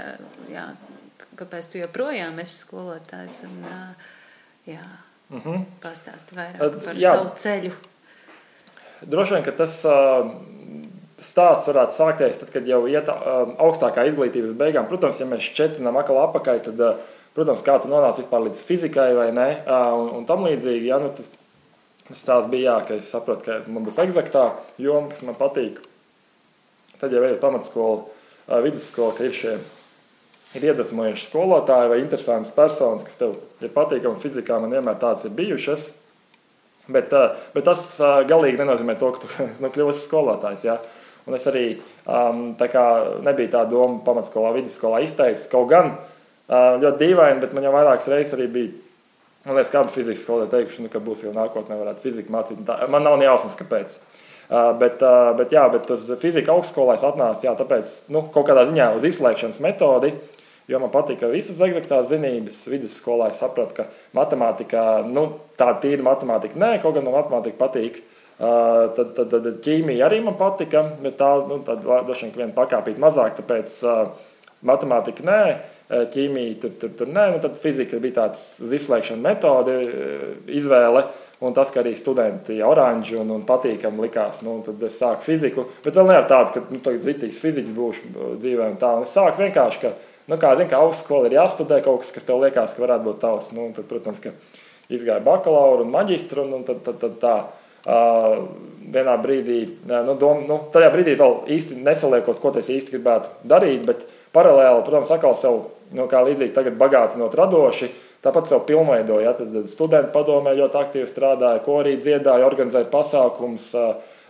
[0.52, 0.66] jā,
[1.38, 3.42] kāpēc tu joprojām esi skolotājs?
[3.48, 3.64] Un,
[4.66, 4.86] jā,
[5.30, 5.64] mm -hmm.
[5.82, 7.14] Pastāsti vairāk par jā.
[7.14, 7.72] savu ceļu.
[9.02, 9.84] Droši vien, ka tas
[11.20, 14.88] stāsts varētu sākties tad, kad jau iet augstākā izglītības beigām.
[14.88, 17.00] Protams, ja mēs šķetinām atkal apakaļ, tad,
[17.34, 20.86] protams, kā tu nonāc vispār līdz fizikai vai ne, un, un tam līdzīgi.
[20.86, 21.26] Ja, nu, Tas
[22.14, 24.44] tās bija jā, ka es sapratu, ka man būs eksaktā
[24.82, 25.80] joma, kas man patīk.
[27.00, 28.06] Tad jau ejot pamatskolu,
[28.64, 29.56] vidusskolu, ka ir šie
[30.56, 33.34] ir iedvesmojuši skolotāji vai interesantas personas, kas tev
[33.64, 35.88] ir patīkami fizikā, man vienmēr tāds ir bijušas.
[36.86, 37.10] Bet,
[37.50, 37.82] bet tas
[38.30, 39.30] galīgi nenozīmē to, ka tu
[39.62, 40.66] nu, kļūsi skolotājs.
[40.68, 40.78] Ja?
[41.26, 41.66] Un es arī
[42.06, 42.84] um, tā kā
[43.26, 45.48] nebija tā doma pamatskolā, vidusskolā izteikt.
[45.50, 45.96] Kaut gan
[46.46, 48.85] ļoti dīvaini, bet man jau vairākas reizes arī bija
[49.46, 52.64] Man liekas, ka abi fizikas skolotāji teikuši, nu, ka būs jau nākotnē, varētu fiziku mācīt.
[52.66, 53.94] Tā, man nav jausmas, kāpēc.
[54.46, 58.48] Uh, bet, uh, bet, jā, bet uz fizika augstskolā es atnācu jā, tāpēc, nu, kaut
[58.48, 60.12] kādā ziņā uz izslēgšanas metodi,
[60.70, 62.60] jo man patika visas eksaktās zinības.
[62.70, 63.86] Vidusskolā es sapratu, ka
[64.18, 65.28] matemātikā, nu,
[65.58, 68.02] tā tīra matemātika, nē, kaut gan no matemātika patīk.
[68.36, 72.56] Uh, tad, tad, tad ķīmija arī man patika, bet tā, nu, tad droši vien viena
[72.58, 74.10] pakāpīt mazāk, tāpēc uh,
[74.66, 75.40] matemātika nē.
[75.54, 80.26] Eh, ķīmija, tur, tur, tur nē, nu tad fizika bija tāds izslēgšana metode, eh,
[80.58, 81.06] izvēle.
[81.44, 85.66] Un tas, ka arī studenti oranži un, un patīkami likās, nu, tad es sāku fiziku.
[85.84, 88.94] Bet vēl ne ar tādu, ka nu, tagad rītīgs fizikas būšu eh, dzīvē un tā.
[88.96, 89.92] Un es sāku vienkārši, ka,
[90.32, 93.20] nu, kā zinu, ka augstskola ir jāstudē kaut kas, kas tev liekas, ka varētu būt
[93.22, 93.52] tavs.
[93.54, 94.34] Nu, tad, protams, ka
[94.88, 97.36] izgāja bakalauru un maģistru un, un tad, tad, tad tā.
[97.86, 98.40] Uh,
[98.90, 103.84] vienā brīdī, nu, dom, nu, tajā brīdī vēl īsti nesaliekot, ko es īsti gribētu darīt,
[103.86, 104.02] bet
[104.34, 105.60] paralēli, protams, atkal sev
[105.94, 107.90] nu, kā līdzīgi tagad bagātinot radoši,
[108.24, 109.34] tāpat sev pilnveidoja.
[109.36, 113.70] Ja, studenti padomē ļoti aktīvi strādāja, ko arī dziedāja, organizēja pasākums,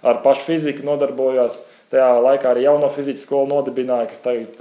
[0.07, 1.63] ar pašu fiziku nodarbojās.
[1.87, 4.59] Tajā laikā arī jauno fizikas skolu nodibināja, kas tagad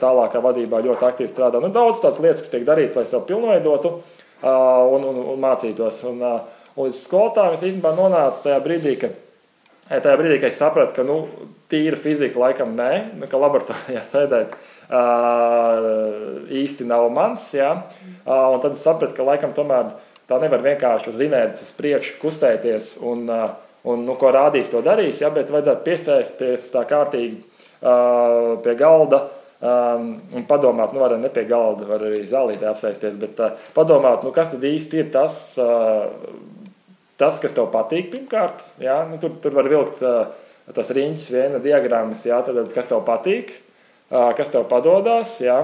[0.00, 1.60] tālākā vadībā ļoti aktīvi strādā.
[1.60, 3.98] Nu, daudz tādas lietas, kas tiek darītas, lai sev pilnveidotu
[4.40, 6.00] un, un, un mācītos.
[6.08, 9.12] Un, un līdz skolotājiem es īstenībā nonācu tajā brīdī, ka
[9.92, 11.18] tajā brīdī, kad es sapratu, ka nu,
[11.68, 12.90] tīra fizika laikam nē,
[13.20, 14.56] nu, ka laboratorijā sēdēt
[14.88, 17.50] īsti nav mans.
[17.54, 17.74] Ja?
[18.24, 19.92] Uh, tad es sapratu, ka laikam tomēr
[20.28, 23.28] tā nevar vienkārši uz inerces priekšu kustēties un,
[23.84, 25.30] un nu, ko rādīs, to darīs, ja?
[25.32, 27.42] bet vajadzētu piesaisties tā kārtīgi
[28.64, 29.26] pie galda.
[29.58, 34.22] Um, un padomāt, nu, arī ne pie galda, var arī zālītē apsēsties, bet uh, padomāt,
[34.22, 36.04] nu, kas tad īsti ir tas, uh,
[37.18, 38.62] tas kas tev patīk pirmkārt.
[38.78, 39.00] Ja?
[39.10, 40.30] Nu, tur, tur var vilkt uh,
[40.76, 42.38] tas riņķis, viena diagrammas, ja?
[42.46, 43.50] tad, kas tev patīk.
[43.50, 43.67] Uh,
[44.08, 45.58] kas tev padodas, jā,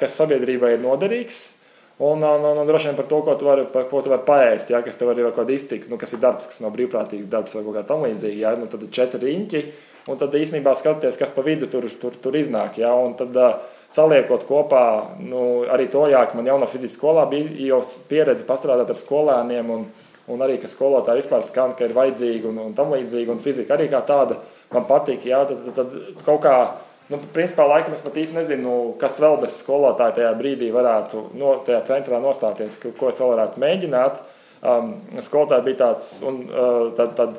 [0.00, 1.38] kas sabiedrībai ir noderīgs.
[1.98, 4.22] Un, un, un, un droši vien par to, ko tu vari, par, ko tu vari
[4.22, 6.70] paēst, ja, kas tev arī ir kaut kāda iztika, nu, kas ir darbs, kas nav
[6.76, 8.38] brīvprātīgs darbs vai kaut kā tam līdzīga.
[8.38, 9.62] Ja, nu, tad ir četri riņķi,
[10.06, 12.78] un tad īstenībā skaties, kas pa vidu tur, tur, tur iznāk.
[12.78, 13.58] Ja, un tad uh,
[13.90, 14.84] saliekot kopā,
[15.26, 15.42] nu,
[15.74, 19.74] arī to, jā, ka man jau no fizikas skolā bija jau pieredze pastrādāt ar skolēniem,
[19.74, 19.86] un,
[20.30, 23.74] un arī, ka skolotāji vispār skan, ka ir vajadzīgi un, un tam līdzīgi, un fizika
[23.74, 24.38] arī kā tāda
[24.70, 26.58] man patīk, jā, tad, tad, tad kaut kā
[27.08, 31.54] Nu, principā, laikam es pat īsti nezinu, kas vēl bez skolotāja tajā brīdī varētu no,
[31.64, 34.18] tajā centrā nostāties, ko es vēl varētu mēģināt.
[34.58, 34.90] Um,
[35.24, 37.38] skolotāja bija tāds, un uh, tad, tad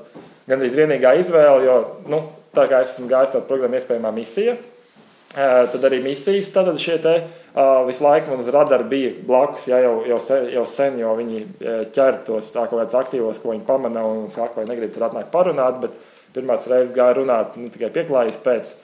[0.50, 1.78] gandrīz vienīgā izvēle, jo,
[2.10, 2.24] nu,
[2.58, 6.98] tā kā es esmu gājis tādu programmu iespējamā misija, uh, tad arī misijas, tad šie
[7.06, 10.98] te uh, visu laiku man uz radara bija blakus, ja, jau, jau, se, jau sen,
[11.04, 14.70] jo viņi uh, ķer tos tā kaut kādus aktīvos, ko viņi pamana un saka, vai
[14.72, 16.02] negrib tur atnākt parunāt, bet
[16.34, 18.78] pirmās reizes gāja runāt nu, tikai pieklājības pēc.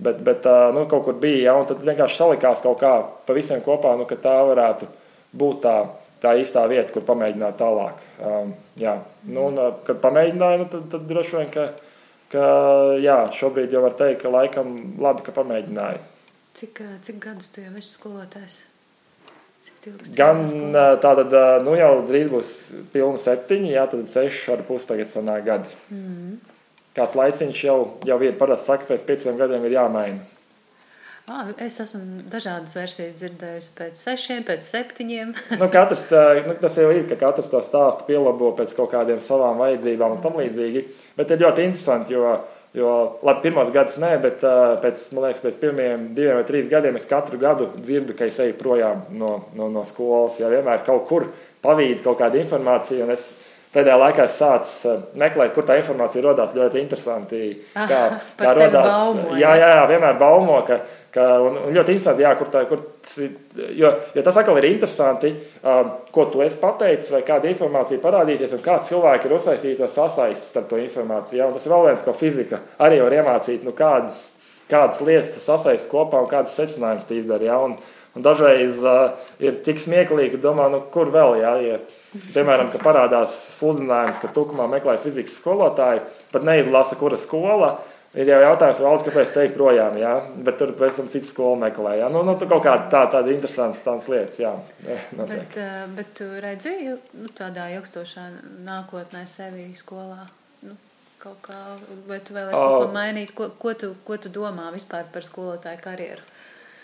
[0.00, 2.92] Bet, bet nu, kaut kur bija, ja, un tad vienkārši salikās kaut kā
[3.26, 4.88] pa visiem kopā, nu, ka tā varētu
[5.36, 5.74] būt tā,
[6.22, 8.00] tā īstā vieta, kur pamēģināt tālāk.
[8.24, 8.96] Um, jā.
[9.28, 11.66] nu, un, kad pamēģināju, nu, tad, tad droši vien, ka,
[12.32, 12.48] ka
[13.04, 14.74] jā, šobrīd jau var teikt, ka laikam
[15.04, 16.02] labi, ka pamēģināju.
[16.56, 18.60] Cik, cik gadus tu jau esi skolotājs?
[20.16, 20.46] Gan
[21.04, 21.34] tātad,
[21.66, 22.54] nu jau drīz būs
[22.94, 25.76] pilna septiņi, jā, tad seši ar pus tagad sanāk gadi.
[25.92, 26.38] Mm
[26.96, 27.78] kāds laiciņš jau,
[28.08, 30.28] jau ir parasti saka, pēc pieciem gadiem ir jāmaina.
[31.30, 35.28] Ah, es esmu dažādas versijas dzirdējusi pēc sešiem, pēc septiņiem.
[35.60, 36.08] nu, katrs,
[36.48, 40.24] nu, tas jau ir, ka katrs to stāstu pielabo pēc kaut kādiem savām vajadzībām un
[40.24, 40.82] tam līdzīgi.
[41.18, 42.32] Bet ir ļoti interesanti, jo,
[42.74, 44.42] jo labi, pirmos gadus nē, bet
[44.82, 48.40] pēc, man liekas, pēc pirmiem diviem vai trīs gadiem es katru gadu dzirdu, ka es
[48.42, 50.40] eju projām no, no, no skolas.
[50.42, 51.28] Ja vienmēr kaut kur
[51.62, 53.30] pavīd kaut kāda informācija, un es
[53.70, 56.54] Pēdējā laikā es sācu eh, meklēt, kur tā informācija radās.
[56.58, 57.42] Ļoti interesanti.
[57.78, 58.00] Ah, kā,
[58.40, 58.88] kā radās.
[58.88, 60.80] Baumo, jā, jā, jā, vienmēr baumo, ka,
[61.14, 62.82] ka un, un ļoti interesanti, jā, kur tā, kur,
[63.78, 65.30] jo, jo tas atkal ir interesanti,
[65.62, 69.90] um, ko tu esi pateicis, vai kāda informācija parādīsies, un kā cilvēki ir uzsaistīti to
[69.94, 71.38] sasaistes ar to informāciju.
[71.38, 74.18] Jā, un tas ir vēl viens, ko fizika arī var iemācīt, nu, kādas,
[74.72, 77.52] kādas lietas sasaist kopā un kādas secinājumus izdara.
[77.52, 77.78] Jā, un,
[78.18, 81.76] Un dažreiz uh, ir tik smieklīgi, ka domā, nu, kur vēl, jā, ja,
[82.34, 86.02] piemēram, ka parādās sludinājums, ka tukumā meklē fizikas skolotāju,
[86.34, 87.76] pat neizlasa, kura skola.
[88.18, 91.92] Ir jau jautājums, valsts, kāpēc teikt projām, jā, bet tur pēc tam citu skolu meklē.
[92.00, 92.08] Jā.
[92.10, 94.50] Nu, nu, tu kaut kāda tā, tāda interesantas tādas lietas, jā.
[95.14, 95.60] Bet,
[95.94, 98.26] bet tu redzi nu, tādā ilgstošā
[98.66, 100.24] nākotnē sevi skolā?
[100.66, 100.74] Nu,
[101.22, 101.60] kaut kā,
[102.10, 102.66] vai tu vēlēsi oh.
[102.66, 103.30] kaut ko mainīt?
[103.38, 106.26] Ko, ko, tu, ko tu domā vispār par skolotāju karjeru?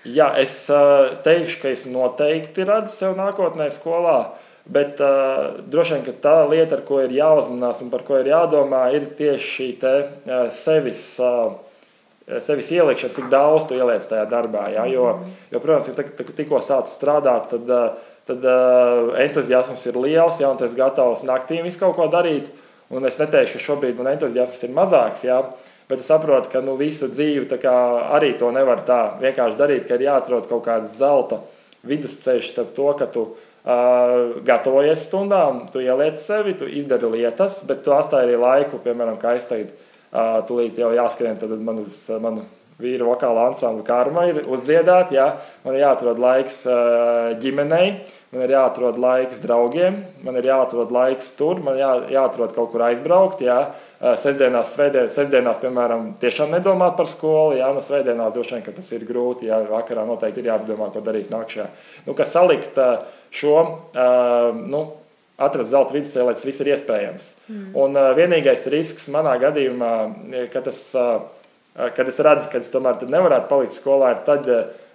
[0.06, 4.18] Jā, es uh, teikšu, ka es noteikti redzu sev nākotnē skolā.
[4.66, 8.88] Bet uh, droši vien tā lieta, ar ko ir jāuzmanās un par ko ir jādomā,
[8.94, 9.94] ir tieši šī te,
[10.26, 11.54] uh, sevis, uh,
[12.42, 14.66] sevis ielikšana, cik daudz tu ieliec tajā darbā.
[14.74, 14.86] Ja?
[14.90, 15.08] Jo,
[15.52, 20.66] jo, protams, ja tikko sāc strādāt, tad, uh, tad uh, entuziasms ir liels, ja tu
[20.66, 22.50] esi gatavs naktīm visu kaut ko darīt.
[22.94, 25.26] Un es neteikšu, ka šobrīd man entuziasms ir mazāks.
[25.26, 25.40] Ja?
[25.86, 30.08] Bet es saprotu, ka nu, visu dzīvi arī to nevar tā vienkārši darīt, ka ir
[30.08, 31.40] jāatrod kaut kāds zelta
[31.86, 37.84] vidusceļš starp to, ka tu uh, gatavojies stundām, tu ieliec sevi, tu izdari lietas, bet
[37.86, 39.70] tu atstāji arī laiku, piemēram, kā es teicu,
[40.10, 42.46] uh, tūlīt jau jāskrien man uz manu
[42.82, 45.30] vīru vokāla ansambla karma ir uzdziedāt, jā,
[45.64, 47.96] man ir jāatrod laiks uh, ģimenei,
[48.34, 52.84] man ir jāatrod laiks draugiem, man ir jāatrod laiks tur, man jā, jāatrod kaut kur
[52.90, 53.62] aizbraukt, jā,
[53.96, 57.54] Sestdienās, svētdien, sestdienās, piemēram, tiešām nedomāt par skolu.
[57.56, 59.48] Jā, no svētdienās droši vien, ka tas ir grūti.
[59.48, 61.70] Jā, vakarā noteikti ir jāpadomā, ko darīs nākamajā.
[62.04, 62.76] Nu, kas salikt
[63.32, 63.54] šo,
[64.68, 64.82] nu,
[65.40, 67.30] atrast zelta vidusceļu, lai tas viss ir iespējams.
[67.48, 67.70] Mm.
[67.80, 69.94] Un vienīgais risks manā gadījumā,
[70.52, 70.82] kad, tas,
[71.96, 74.50] kad es redzu, ka es tomēr nevarētu palikt skolā, ir tad,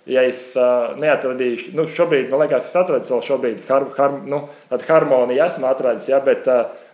[0.10, 4.46] ja es uh, neatradīšu, nu, šobrīd, man liekas, es atradu savu šobrīd har, har, nu,
[4.72, 6.50] harmoniju, esmu atradis, ja, bet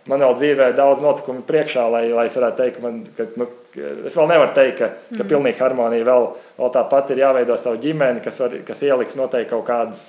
[0.08, 3.48] man vēl dzīvē ir daudz notikumu priekšā, lai, lai es varētu teikt, man, ka nu,
[3.78, 5.30] es vēl nevaru teikt, ka, ka mm.
[5.32, 6.30] pilnīgi harmonija vēl,
[6.60, 10.04] vēl tāpat ir jāveido savu ģimeni, kas, var, kas ieliks noteikti kaut kādas,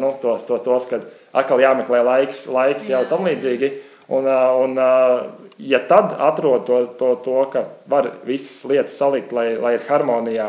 [0.00, 1.04] nu, tos, tos, tos, kad
[1.36, 2.98] atkal jāmeklē laiks, laiks Jā.
[3.00, 3.72] jau tam līdzīgi.
[4.08, 4.76] Un, un,
[5.56, 10.48] ja tad atrod to, to, to, ka var visas lietas salikt, lai, lai ir harmonijā,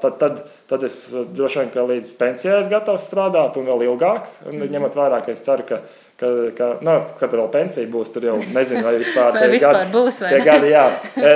[0.00, 0.38] tad, tad,
[0.70, 4.30] tad es droši vien līdz pensijai esmu gatavs strādāt un vēl ilgāk.
[4.46, 4.72] Un, mm -hmm.
[4.72, 5.80] Ņemot vērā, ka es ceru, ka,
[6.16, 6.26] ka,
[6.56, 10.22] ka nu, kad vēl pensija būs, tur jau nezinu, vai vispār, vai vispār gads, būs.
[10.22, 10.86] Vai gadi, jā,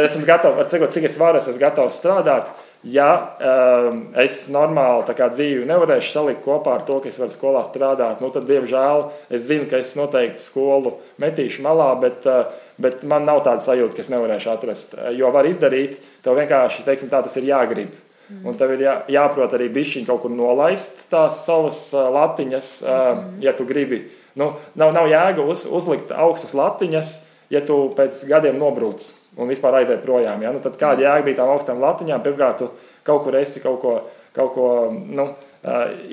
[0.05, 2.47] esmu gatavs, cik es varu, esmu gatavs strādāt.
[2.85, 3.09] Ja
[3.41, 8.29] um, es normāli dzīvi nevarēšu salikt kopā ar to, ka es varu skolā strādāt, nu,
[8.35, 13.41] tad, diemžēl, es zinu, ka es noteikti skolu metīšu malā, bet, uh, bet man nav
[13.47, 14.99] tāda sajūta, ka es nevarēšu atrast.
[15.17, 17.97] Jo var izdarīt, tev vienkārši teiksim, tā, tas ir jāgrib.
[18.29, 18.45] Mm.
[18.53, 22.95] Un tev ir jā, jāprot arī bišķiņi kaut kur nolaist tās savas uh, latiņas, uh,
[23.01, 23.35] mm.
[23.49, 24.05] ja tu gribi.
[24.37, 27.19] Nu, nav, nav jēga uz, uzlikt augstas latiņas,
[27.55, 30.43] ja tu pēc gadiem nobrūc un vispār aiziet projām.
[30.45, 30.53] Ja?
[30.55, 32.23] Nu, tad kāda jēga bija tām augstām latiņām?
[32.25, 32.71] Pirmkārt, tu
[33.07, 33.97] kaut kur esi kaut ko,
[34.37, 35.29] kaut ko nu,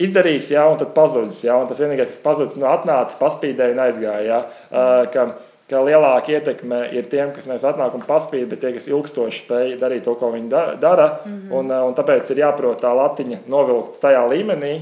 [0.01, 0.65] izdarījis, ja?
[0.71, 1.43] un tad pazudis.
[1.45, 1.59] Ja?
[1.61, 4.27] Un tas vienīgais, kas pazudis, nu, atnācis, paspīdēja un aizgāja.
[4.27, 5.07] Ja?
[5.13, 5.27] Ka,
[5.71, 9.75] ka lielāka ietekme ir tiem, kas nevis atnāk un paspīd, bet tie, kas ilgstoši spēj
[9.79, 10.49] darīt to, ko viņi
[10.81, 11.07] dara.
[11.23, 11.57] Mm -hmm.
[11.59, 14.73] un, un tāpēc ir jāprot tā latiņa novilkt tajā līmenī,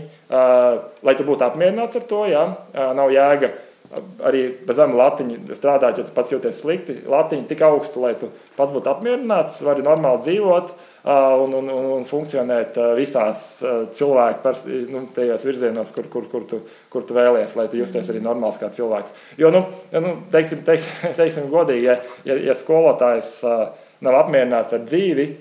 [1.04, 2.26] lai tu būtu apmierināts ar to.
[2.26, 2.46] Ja?
[2.74, 3.52] Nav jēga
[4.22, 6.96] arī zema latiņa strādāt, jo tu pats jūties slikti.
[7.10, 10.74] Latiņa tik augstu, lai tu pats būtu apmierināts, vari normāli dzīvot
[11.10, 13.48] un, un, un, un funkcionēt visās
[13.98, 14.54] cilvēku
[14.94, 16.62] nu, tajos virzienos, kur, kur, kur, tu,
[16.94, 19.16] kur tu vēlies, lai tu justies arī normāls kā cilvēks.
[19.42, 19.64] Jo, nu,
[19.98, 21.98] nu teiksim, teiksim, teiksim godīgi, ja,
[22.30, 23.40] ja, ja skolotājs
[24.06, 25.32] nav apmierināts ar dzīvi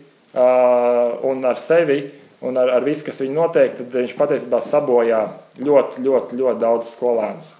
[1.28, 2.00] un ar sevi,
[2.48, 5.24] un ar, ar visu, kas viņu notiek, tad viņš patiesībā sabojā
[5.58, 7.56] ļoti, ļoti, ļoti daudz skolēnus.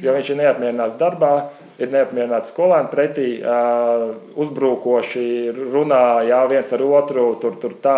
[0.00, 1.32] Jo viņš ir neapmierināts darbā,
[1.82, 5.26] ir neapmierināts skolēniem pretī, uh, uzbrukoši
[5.58, 7.96] runā jā, viens ar otru, tur, tur tā,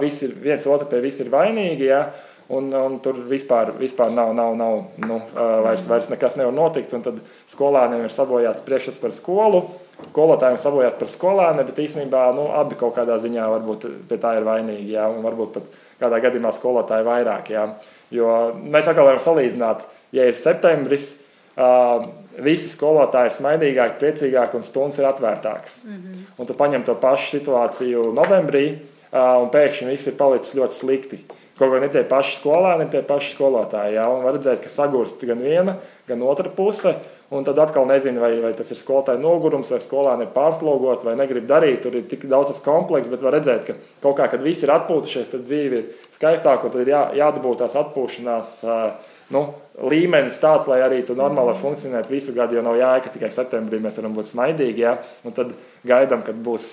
[0.00, 1.90] visi, viens otru pie visi ir vainīgi.
[1.92, 2.06] Jā,
[2.46, 6.94] Un, un tur vispār, vispār nav, nav, nav nu, vairs, vairs nekas nevar notikt.
[7.02, 7.18] Tad
[7.50, 9.64] skolēniem ir sabojāts priekšstats par skolu,
[10.12, 14.46] skolotājiem sabojāts par skolēniem, bet īstenībā nu, abi kaut kādā ziņā varbūt pie tā ir
[14.46, 14.94] vainīgi.
[14.94, 17.50] Jā, un varbūt pat kādā gadījumā skolotāji vairāk.
[17.50, 17.66] Jā.
[18.14, 18.32] Jo
[18.62, 19.82] mēs atkal varam salīdzināt,
[20.14, 21.25] ja ir septembris, Uh,
[21.56, 25.80] visi skolotāji ir smaidīgāki, priecīgāki un stundas ir atvērtākas.
[25.84, 26.20] Mm -hmm.
[26.38, 28.78] Un tu paņem to pašu situāciju novembrī,
[29.12, 31.24] un pēkšņi viss ir palicis ļoti slikti.
[31.56, 33.94] Kaut gan ne tie paši skolēni, ne tie paši skolotāji.
[33.96, 35.76] Jā, un var redzēt, ka sagūst gan viena,
[36.08, 36.94] gan otra puse.
[37.30, 41.16] Un tad atkal nezinu, vai, vai tas ir skolotāja nogurums, vai skolēni ir pārslogoti, vai
[41.16, 41.80] negrib darīt.
[41.82, 44.70] Tur ir tik daudz tas komplekss, bet var redzēt, ka kaut kā, kad viss ir
[44.70, 48.52] atpūtušies, tad dzīve ir skaistāka un tad ir jā, jādabū tās atpūšanās.
[48.62, 49.42] Uh, nu,
[49.90, 53.98] līmenis tāds, lai arī tu normāli funkcionētu visu gadu, jo nav ka tikai septembrī mēs
[54.00, 54.84] varam būt smaidīgi.
[54.84, 54.96] Ja?
[55.26, 55.52] Un tad
[55.86, 56.72] gaidām, kad būs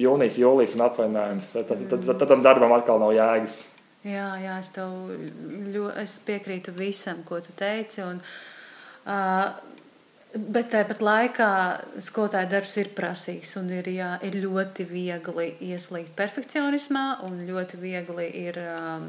[0.00, 1.52] jūnijas, jūlijas un atvainājums.
[1.58, 3.62] Tad, tad, tad, tad tam darbam atkal nav jēgas.
[4.06, 4.94] Jā, jā es, tev,
[5.74, 8.00] ļo, es piekrītu visam, ko tu teici.
[8.06, 8.22] Un,
[9.04, 9.50] uh,
[10.30, 11.46] Bet tāpat laikā
[12.06, 18.28] skolotāja darbs ir prasīgs un ir, jā, ir ļoti viegli ieslīgt perfekcionismā un ļoti viegli
[18.38, 19.08] ir um,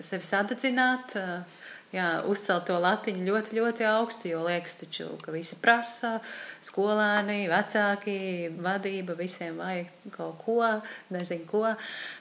[0.00, 1.12] sevi sadedzināt.
[1.20, 1.60] Uh,
[1.92, 6.14] jā, uzcelt to latiņu ļoti, ļoti augstu, jo liekas, taču, ka visi prasa,
[6.64, 8.14] skolēni, vecāki,
[8.62, 10.58] vadība, visiem vajag kaut ko,
[11.12, 11.64] nezinu ko.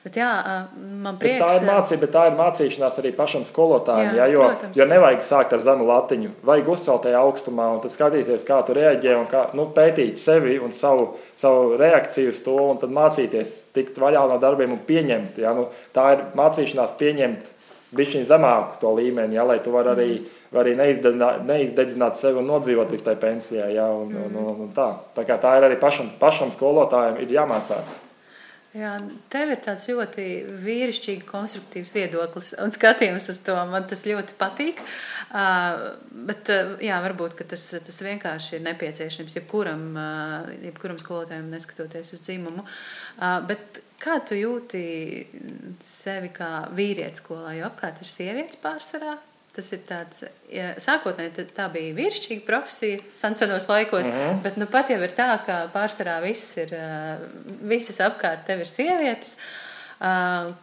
[0.04, 0.32] Bet jā,
[0.76, 1.40] man prieks.
[1.40, 4.82] Bet tā ir mācība, bet tā ir mācīšanās arī pašam skolotājam, jā, jā, jo, protams.
[4.82, 8.76] jo nevajag sākt ar zemu latiņu, vajag uzcelt tajā augstumā un tad skatīties, kā tu
[8.76, 13.56] reaģē un kā, nu, pētīt sevi un savu, savu reakciju uz to un tad mācīties
[13.76, 15.40] tikt vaļā no darbiem un pieņemt.
[15.42, 17.56] Jā, nu, tā ir mācīšanās pieņemt
[17.96, 20.12] bišķiņu zemāku to līmeni, ja, lai tu vari arī,
[20.52, 23.74] var arī neizdedzināt sevi un nodzīvot līdz tai pensijai.
[23.76, 24.30] Ja, un, mm.
[24.30, 24.88] un, un, un tā.
[25.18, 27.96] tā, tā ir arī pašam, pašam skolotājiem ir jāmācās.
[28.72, 28.94] Jā,
[29.28, 30.26] tev ir tāds ļoti
[30.64, 33.58] vīrišķīgs, konstruktīvs viedoklis un skatījums uz to.
[33.68, 34.80] Man tas ļoti patīk.
[35.32, 35.92] Uh,
[36.30, 42.24] bet, uh, jā, varbūt tas, tas vienkārši ir nepieciešams jebkuram, uh, jebkuram skolotājam, neskatoties uz
[42.24, 42.64] dzimumu.
[42.64, 44.80] Uh, bet Kā tu jūti
[45.86, 49.20] sevi kā vīrietis skolā, jo apkārt ir sievietes pārsvarā?
[49.52, 54.38] Tas ir tāds, ja, sākotnēji tā bija vīrišķīga profesija senos laikos, mm -hmm.
[54.46, 56.72] bet nu pat jau ir tā, ka pārsvarā viss ir,
[57.62, 59.38] visas apkārt tev ir sievietes.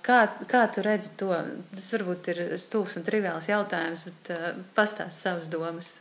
[0.03, 0.19] Kā,
[0.51, 1.35] kā tu redzi to?
[1.75, 4.39] Tas varbūt ir stūks un triviāls jautājums, bet
[4.75, 6.01] pastāst savas domas.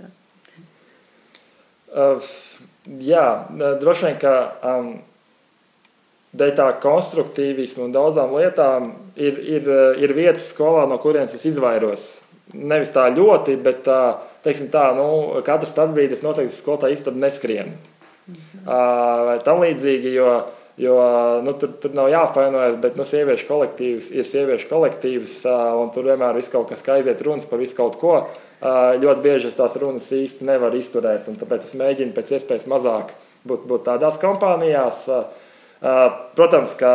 [1.87, 2.23] Uh,
[2.99, 3.47] jā,
[3.81, 4.33] droši vien, ka
[4.63, 4.89] um,
[6.37, 9.69] dēļ tā konstruktīvismu un daudzām lietām ir, ir,
[10.01, 12.07] ir vietas skolā, no kurienes es izvairos.
[12.55, 13.87] Nevis tā ļoti, bet
[14.45, 15.07] teiksim tā, nu,
[15.45, 17.73] katrs brīdis noteikti skolotāja istabu neskrien.
[18.27, 18.63] Mhm.
[19.27, 20.31] Vai tam līdzīgi, jo,
[20.79, 20.95] jo
[21.43, 25.39] nu, tur, tur nav jāfainojas, bet nu, sieviešu kolektīvs ir sieviešu kolektīvs,
[25.81, 28.19] un tur vienmēr ir kaut kas, kā aiziet runas par visu kaut ko.
[29.03, 31.27] ļoti bieži es tās runas īsti nevaru izturēt.
[31.27, 33.13] Tāpēc es mēģinu pēc iespējas mazāk
[33.47, 35.05] būt, būt tādās kompānijās.
[36.35, 36.91] Protams, ka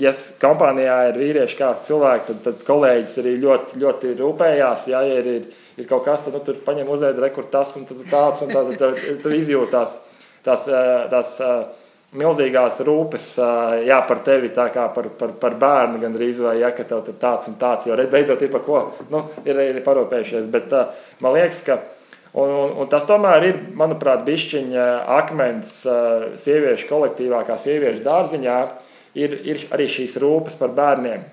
[0.00, 4.86] ja kompānijā ir vīrieši kā cilvēki, tad, tad kolēģis arī ļoti, ļoti rūpējās.
[4.92, 8.52] Ja ir, ir, ir kaut kas, tad nu, tur paņem uzēdu rekurtas un tāds, un
[8.52, 9.96] tad, tad, tad, tad izjūtās
[10.46, 10.66] tās,
[11.12, 11.38] tās
[12.12, 13.26] milzīgās rūpes
[13.86, 17.48] jā, par tevi, kā par, par, par bērnu gandrīz, vai ja, ka tev tur tāds
[17.48, 20.48] un tāds, jo beidzot ir par ko, nu, ir, ir parūpējušies.
[20.52, 20.72] Bet
[21.24, 21.80] man liekas, ka
[22.32, 24.84] Un, un, un tas tomēr ir, manuprāt, bišķiņa
[25.18, 25.74] akmens
[26.40, 28.54] sieviešu kolektīvā, kā sieviešu dārziņā,
[29.18, 31.24] ir, ir arī šīs rūpes par bērniem,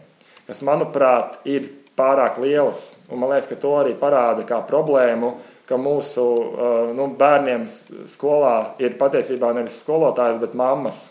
[0.47, 1.69] kas, manuprāt, ir
[1.99, 2.93] pārāk lielas.
[3.11, 5.33] Un man liekas, ka to arī parāda kā problēmu,
[5.69, 7.67] ka mūsu uh, nu, bērniem
[8.09, 11.05] skolā ir patiesībā nevis skolotājs, bet mammas.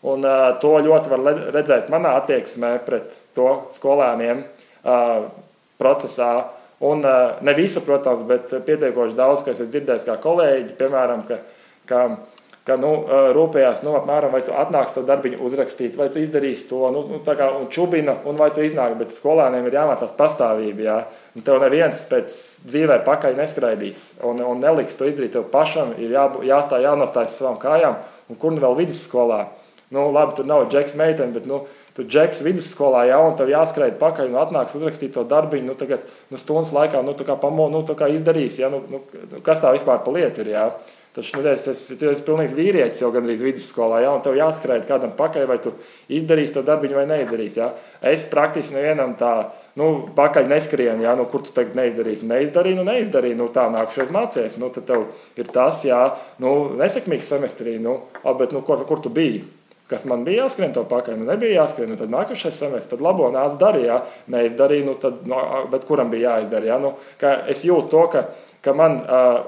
[0.00, 5.28] Un, uh, to ļoti var redzēt manā attieksmē pret to skolēniem uh,
[5.78, 6.32] procesā.
[6.80, 11.26] Un uh, ne visu, protams, bet pietiekoši daudz, ko es esmu dzirdējis kā kolēģi, piemēram,
[11.28, 11.42] ka,
[11.86, 12.04] ka
[12.68, 12.90] ka nu,
[13.34, 17.20] rūpējās, nu, apmēram, vai tu atnāksi to darbiņu uzrakstīt, vai tu izdarīsi to, nu, nu
[17.24, 20.98] kā un čubina, un vai tu iznāk, bet skolēniem ir jāmācās pastāvība, jā.
[21.38, 22.36] Un tev neviens pēc
[22.68, 27.58] dzīvē pakaļ neskraidīs, un, un neliks to izdarīt tev pašam, ir jā, jāstāj, jānostājas savām
[27.62, 27.98] kājām,
[28.30, 29.46] un kur nu vēl vidusskolā.
[29.90, 31.64] Nu, labi, tur nav džeks meitene, bet, nu,
[31.96, 36.04] tu džeks vidusskolā jau, un tev jāskraid pakaļ, un atnāks uzrakstīt to darbiņu, nu, tagad,
[36.30, 37.82] nu, stundas laikā, nu, pamo, nu,
[38.14, 39.02] izdarīs, jā, nu, nu,
[39.46, 40.68] kas tā vispār pa lietu ir, jā.
[41.10, 44.84] Taču, nu, es, es, tu esi pilnīgs vīrietis jau gandrīz vidusskolā, ja, un tev jāskrēja
[44.86, 45.72] kādam pakaļ, vai tu
[46.06, 47.58] izdarīsi to darbiņu vai neizdarīsi.
[47.58, 47.72] Ja.
[48.12, 49.32] Es praktiski nevienam tā,
[49.80, 52.28] nu, pakaļ neskrienu, ja, nu, kur tu tagad neizdarīsi.
[52.30, 54.54] Neizdarīji, nu, neizdarīji, nu, tā nākušais mācies.
[54.62, 56.04] Nu, tad tev ir tas, jā,
[56.44, 59.42] nu, nesekmīgs semestrī, nu, bet, nu, kur, kur tu biji?
[59.90, 61.90] Kas man bija jāskrien to pakaļ, nu nebija jāskrien.
[61.90, 63.96] Nu, tad nākamais semestris, tad labo nāc darīja.
[64.30, 65.40] Neizdarīja, nu, tad, nu,
[65.72, 66.68] bet kuram bija jāizdara?
[66.68, 66.76] Ja?
[66.78, 66.92] Nu,
[67.50, 68.22] es jūtu to, ka
[68.64, 68.98] ka man,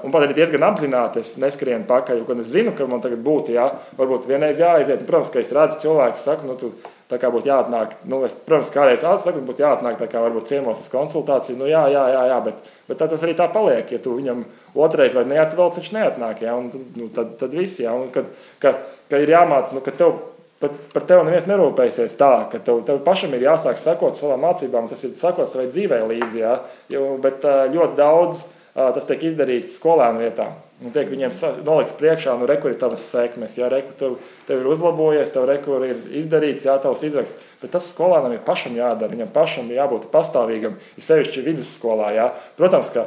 [0.03, 3.53] un pat arī diezgan apzināti, es neskrienu pakaļ, kad es zinu, ka man tagad būtu,
[3.53, 3.67] jā,
[3.99, 5.03] varbūt vienreiz jāaiziet.
[5.03, 6.71] Un, protams, ka es redzu cilvēku, saku, nu, tu
[7.11, 10.81] tā kā būtu jāatnāk, nu, es, protams, kādreiz atsaku, būtu jāatnāk tā kā varbūt ciemos
[10.81, 14.01] uz konsultāciju, nu, jā, jā, jā, jā bet, bet tā tas arī tā paliek, ja
[14.01, 18.09] tu viņam otrais vai neatvelc, viņš neatnāk, jā, un nu, tad, tad viss, jā, un
[18.15, 18.31] kad,
[18.63, 18.79] ka,
[19.11, 20.17] ka ir jāmāc, nu, ka tev
[20.63, 24.87] pat par tevi neviens nerūpēsies tā, ka tev, tev pašam ir jāsāk sekot savām mācībām,
[24.87, 26.53] tas ir sekot savai dzīvē līdzi, jā,
[26.93, 30.47] jo, bet ļoti daudz tas tiek izdarīts skolēnu vietā.
[30.83, 31.31] Un tiek viņiem
[31.63, 34.15] nolikts priekšā, nu, rekur ir tavas sekmes, ja rekur tev,
[34.47, 37.51] tev ir uzlabojies, tev rekur ir izdarīts, jā, tavs izraksts.
[37.61, 42.09] Bet tas skolēnam ir pašam jādara, viņam pašam ir jābūt pastāvīgam, ir sevišķi vidusskolā.
[42.17, 42.25] Jā.
[42.59, 43.05] Protams, ka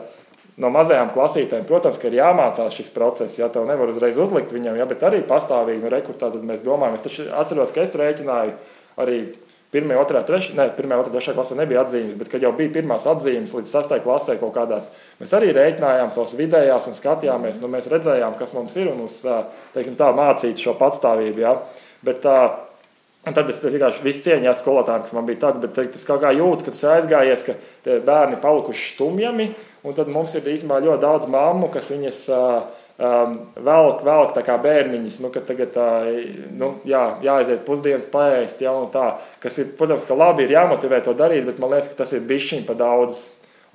[0.62, 4.78] no mazajām klasītēm, protams, ka ir jāmācās šis process, ja tev nevar uzreiz uzlikt viņam,
[4.80, 8.56] ja, bet arī pastāvīgi, nu, rekur tātad mēs domājam, es taču atceros, ka es rēķināju
[9.02, 9.20] arī
[9.74, 13.06] Pirmā, otrā, trešā, ne, pirmā, otrā, trešā klasē nebija atzīmes, bet, kad jau bija pirmās
[13.10, 14.86] atzīmes līdz sastajai klasē kaut kādās,
[15.18, 19.18] mēs arī rēķinājām savus vidējās un skatījāmies, nu, mēs redzējām, kas mums ir un mums,
[19.74, 21.58] teiksim tā, mācīt šo patstāvību, ja?
[22.06, 22.24] bet
[23.26, 26.30] Un tad es vienkārši visu cieņu skolotājiem, kas man bija tad, bet es kaut kā
[26.30, 29.48] jūtu, ka tas aizgājies, ka tie bērni palikuši stumjami,
[29.82, 32.68] un tad mums ir īstenībā ļoti daudz mammu, kas viņas uh,
[32.98, 33.36] um,
[33.68, 35.88] velk, velk tā kā bērniņus, nu, ka tagad tā,
[36.56, 41.02] nu, jā, jāaiziet pusdienas paēst, ja, un tā, kas ir, protams, ka labi ir jāmotivē
[41.04, 43.26] to darīt, bet man liekas, ka tas ir bišķiņ pa daudz.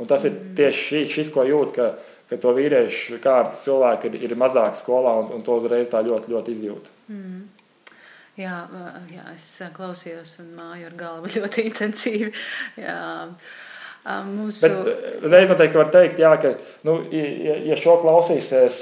[0.01, 1.91] Un tas ir tieši šī, šis, ko jūt, ka,
[2.31, 6.31] ka to vīriešu kārtas cilvēki ir, ir mazāk skolā un, un to uzreiz tā ļoti,
[6.33, 6.93] ļoti izjūt.
[7.11, 7.41] Mm.
[8.39, 8.61] Jā,
[9.11, 9.45] jā, es
[9.75, 12.31] klausījos un māju ar galvu ļoti intensīvi.
[12.79, 13.01] Jā.
[14.01, 14.65] Mūsu...
[14.65, 16.55] Bet reiz noteikti var teikt, jā, ka,
[16.87, 18.79] nu, ja, ja šo klausīsies,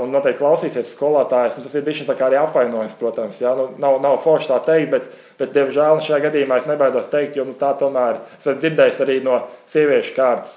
[0.00, 4.48] un noteikti klausīsies skolotājs, tas ir bijis arī apvainojums, protams, jā, nu, nav, nav forši
[4.54, 8.46] tā teikt, bet, bet diemžēl šajā gadījumā es nebaidos teikt, jo nu, tā tomēr, es
[8.48, 10.56] esmu dzirdējis arī no sieviešu kārtas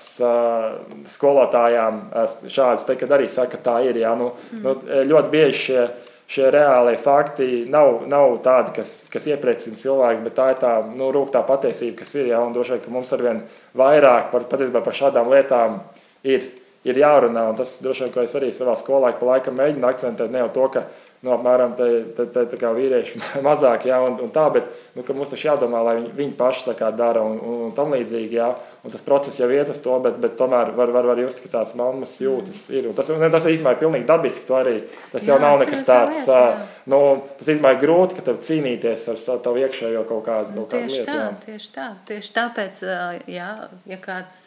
[1.17, 2.05] skolotājām
[2.47, 4.63] šādas, te, kad arī saka, tā ir, jā, nu, mm.
[4.63, 4.77] nu,
[5.11, 5.89] ļoti bieži šie
[6.29, 11.09] šie reālie fakti nav, nav tādi, kas, kas iepriecina cilvēkus, bet tā ir tā nu,
[11.13, 12.29] rūktā patiesība, kas ir.
[12.29, 13.41] Ja, droši vien, ka mums arvien
[13.77, 15.79] vairāk par, patiesībā, par šādām lietām
[16.23, 16.45] ir,
[16.85, 17.47] ir jārunā.
[17.49, 20.51] Un tas droši vien, ko es arī savā skolā pa laikam mēģinu akcentēt, ne jau
[20.59, 20.85] to, ka
[21.19, 25.03] nu, apmēram te, te, te, te kā vīrieši mazāk, jā, un, un tā, bet nu,
[25.17, 28.37] mums taču jādomā, lai viņi, viņi paši tā kā dara un, un, un tam līdzīgi,
[28.39, 28.47] jā,
[28.87, 31.51] un tas process jau iet uz to, bet, bet tomēr var, var, var just, ka
[31.57, 34.77] tās mammas jūtas ir, un tas, un tas īstenībā ir pilnīgi dabiski, to arī,
[35.11, 37.01] tas jau jā, nav nekas tāds, lieta, nu,
[37.39, 40.95] tas īstenībā ir grūti, ka tev cīnīties ar tavu iekšējo kaut kādu, nu, kaut kādu
[40.95, 41.09] lietu.
[41.09, 41.33] Tā, jā.
[41.49, 42.85] Tieši tā, tieši tāpēc,
[43.27, 43.51] jā,
[43.91, 44.39] ja kāds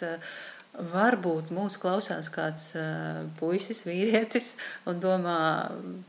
[0.73, 4.55] Varbūt mūsu klausās kāds uh, puisis, vīrietis,
[4.89, 5.37] un domā,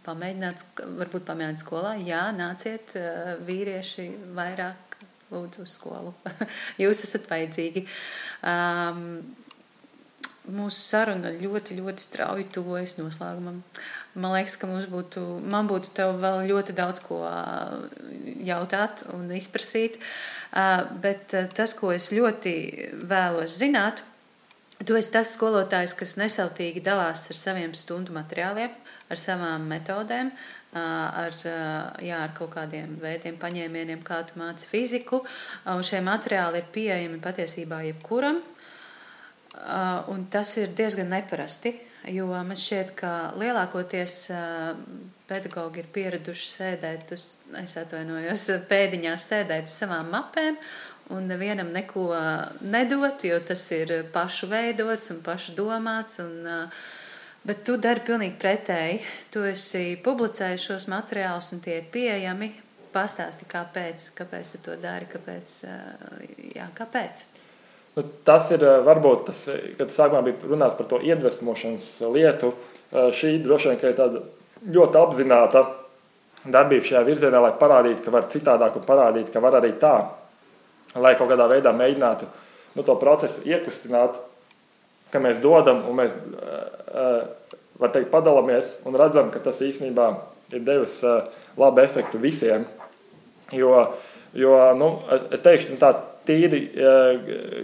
[0.06, 0.64] pamēģināt,
[1.02, 1.98] varbūt pamēģināt skolā.
[2.00, 4.08] Jā, nāciet, uh, vīrieši,
[4.38, 4.96] vairāk
[5.34, 6.14] lūdzu uz skolu.
[6.82, 7.84] Jūs esat vajadzīgi.
[8.48, 9.04] Um,
[10.48, 13.60] mūsu saruna ļoti, ļoti strauji tuvojas noslēgumam.
[14.14, 17.20] Man liekas, ka mums būtu, man būtu tev vēl ļoti daudz ko
[18.48, 20.00] jautāt un izprasīt.
[21.04, 22.54] Bet tas, ko es ļoti
[23.10, 24.04] vēlos zināt,
[24.88, 28.74] tu esi tas skolotājs, kas nesautīgi dalās ar saviem stundu materiāliem,
[29.12, 30.32] ar savām metodēm,
[30.74, 31.38] ar,
[32.02, 35.22] jā, ar kaut kādiem veidiem, paņēmieniem, kā tu māci fiziku.
[35.70, 38.42] Un šie materiāli ir pieejami patiesībā jebkuram.
[40.14, 41.76] Un tas ir diezgan neparasti.
[42.12, 43.10] Jo man šķiet, ka
[43.40, 44.16] lielākoties
[45.30, 47.28] pedagogi ir pieraduši sēdēt, uz,
[47.62, 50.58] es atvainojos, pēdiņās sēdēt uz savām mapēm
[51.12, 52.08] un nevienam neko
[52.62, 56.22] nedot, jo tas ir pašu veidots un pašu domāts.
[56.24, 56.48] Un,
[57.44, 59.00] bet tu dari pilnīgi pretēji.
[59.34, 62.54] Tu esi publicējis šos materiālus un tie ir pieejami.
[62.94, 65.64] Pastāsti, kāpēc, kāpēc tu to dari, kāpēc.
[66.54, 67.26] Jā, kāpēc?
[67.94, 72.54] Nu, tas ir eh, varbūt tas, eh, kad sākumā bija runāts par to iedvesmošanas lietu.
[72.90, 74.24] Eh, šī droši vien ir tāda
[74.66, 75.64] ļoti apzināta
[76.44, 79.94] darbība šajā virzienā, lai parādītu, ka var citādāk un parādīt, ka var arī tā,
[80.96, 82.28] lai kaut kādā veidā mēģinātu
[82.76, 84.18] nu, to procesu iekustināt,
[85.14, 86.16] ka mēs dodam un mēs
[87.84, 90.08] teikt, padalāmies un redzam, ka tas īstenībā
[90.54, 91.00] ir devis
[91.58, 92.66] labu efektu visiem.
[93.54, 93.94] Jo,
[94.34, 94.96] jo nu,
[95.34, 95.94] es teikšu, nu, tā
[96.26, 96.64] tīri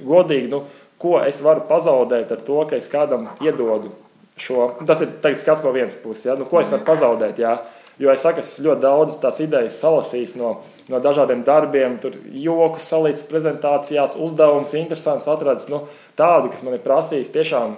[0.06, 0.64] godīgi, nu,
[1.00, 3.94] ko es varu pazaudēt ar to, ka es kādam iedodu
[4.40, 4.74] šo.
[4.88, 6.36] Tas ir teikt, skats no vienas puses, ja?
[6.40, 7.40] nu, ko es varu pazaudēt.
[7.42, 7.58] Ja?
[8.00, 10.54] Jo es saku, es ļoti daudz tās idejas salasījis no,
[10.88, 15.68] no dažādiem darbiem, tur joku salīdz prezentācijās, uzdevumus, interesants atradis.
[15.72, 15.82] Nu,
[16.20, 17.76] tādu, kas man ir prasījis, tiešām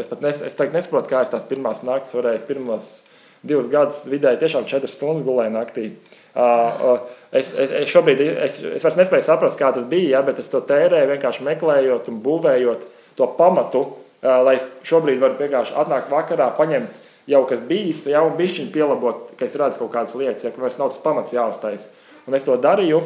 [0.00, 2.88] es pat nes, es nesaprotu, kā es tās pirmās naktis varēju, pirmos
[3.44, 5.90] divus gadus vidēji tiešām četras stundas gulēju naktī.
[7.28, 10.48] Es, es, es šobrīd es, es vairs nespēju saprast, kā tas bija, ja, bet es
[10.48, 12.88] to tērēju vienkārši meklējot un būvējot
[13.20, 13.84] to pamatu,
[14.22, 19.32] lai es šobrīd varu vienkārši atnākt vakarā, paņemt jau kas bijis, jau un bišķiņu pielabot,
[19.38, 21.88] ka es redzu kaut kādas lietas, ja, ka vairs nav tas pamats jāuztais.
[22.28, 23.02] Un es to darīju,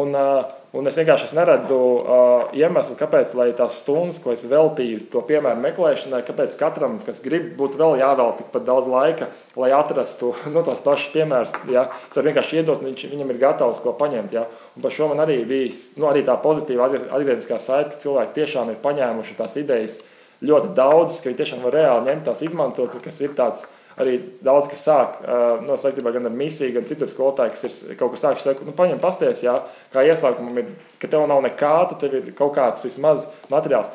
[0.00, 0.42] un uh,
[0.72, 5.60] Un es vienkārši es neredzu uh, iemeslu, kāpēc tās stundas, ko es veltīju to piemēru
[5.60, 9.28] meklēšanai, kāpēc katram, kas grib, būtu vēl jāvēl tikpat daudz laika,
[9.60, 11.52] lai atrastu nu, tos pašus piemērus.
[11.68, 11.84] Ja?
[12.08, 14.32] Es varu vienkārši iedot, viņš, viņam ir gatavs ko paņemt.
[14.32, 14.46] Ja?
[14.72, 15.68] Un par šo man arī bija
[16.00, 20.00] nu, arī tā pozitīva atgriezniskā saite, ka cilvēki tiešām ir paņēmuši tās idejas
[20.42, 23.66] ļoti daudz, ka viņi tiešām var reāli ņemt tās izmantot, kas ir tāds
[24.00, 25.18] arī daudz kas sāk
[25.66, 28.74] no saistībā gan ar misiju, gan citur skolotāji, kas ir kaut kas sākuši teikt, nu,
[28.76, 29.58] paņem pasties, jā,
[29.92, 30.70] kā iesākumam ir,
[31.02, 33.90] ka tev nav nekā, tad tev ir kaut kāds vismaz materiāls.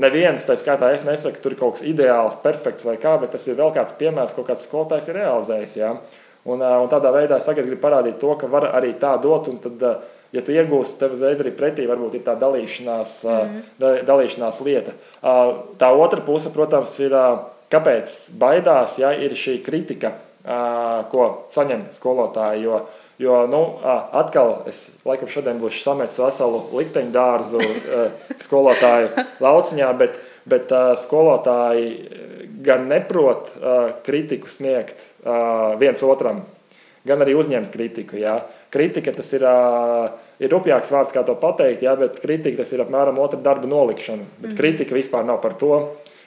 [0.00, 3.46] Neviens, tā skaitā, es nesaku, tur ir kaut kas ideāls, perfekts vai kā, bet tas
[3.46, 5.92] ir vēl kāds piemērs, ko kāds skolotājs ir realizējis, jā.
[6.46, 9.58] Un, un tādā veidā es tagad gribu parādīt to, ka var arī tā dot, un
[9.62, 9.86] tad,
[10.36, 14.04] ja tu iegūsi, tev uzreiz arī pretī varbūt ir tā dalīšanās, mm.
[14.08, 14.94] dalīšanās lieta.
[15.22, 17.16] Tā otra puse, protams, ir
[17.72, 20.14] kāpēc baidās, ja ir šī kritika,
[21.10, 22.62] ko saņem skolotāji.
[22.66, 22.80] Jo,
[23.18, 23.62] jo nu,
[24.14, 27.62] atkal es laikam šodien būšu sametis veselu likteņu dārzu
[28.44, 31.88] skolotāju lauciņā, bet, bet skolotāji
[32.66, 33.50] gan neprot
[34.06, 35.02] kritiku sniegt
[35.80, 36.44] viens otram,
[37.06, 38.18] gan arī uzņemt kritiku.
[38.20, 38.40] Jā.
[38.74, 39.46] Kritika tas ir,
[40.42, 44.28] ir rupjāks vārds, kā to pateikt, jā, bet kritika tas ir apmēram otra darba nolikšana.
[44.40, 44.58] Bet mm.
[44.58, 45.80] kritika vispār nav par to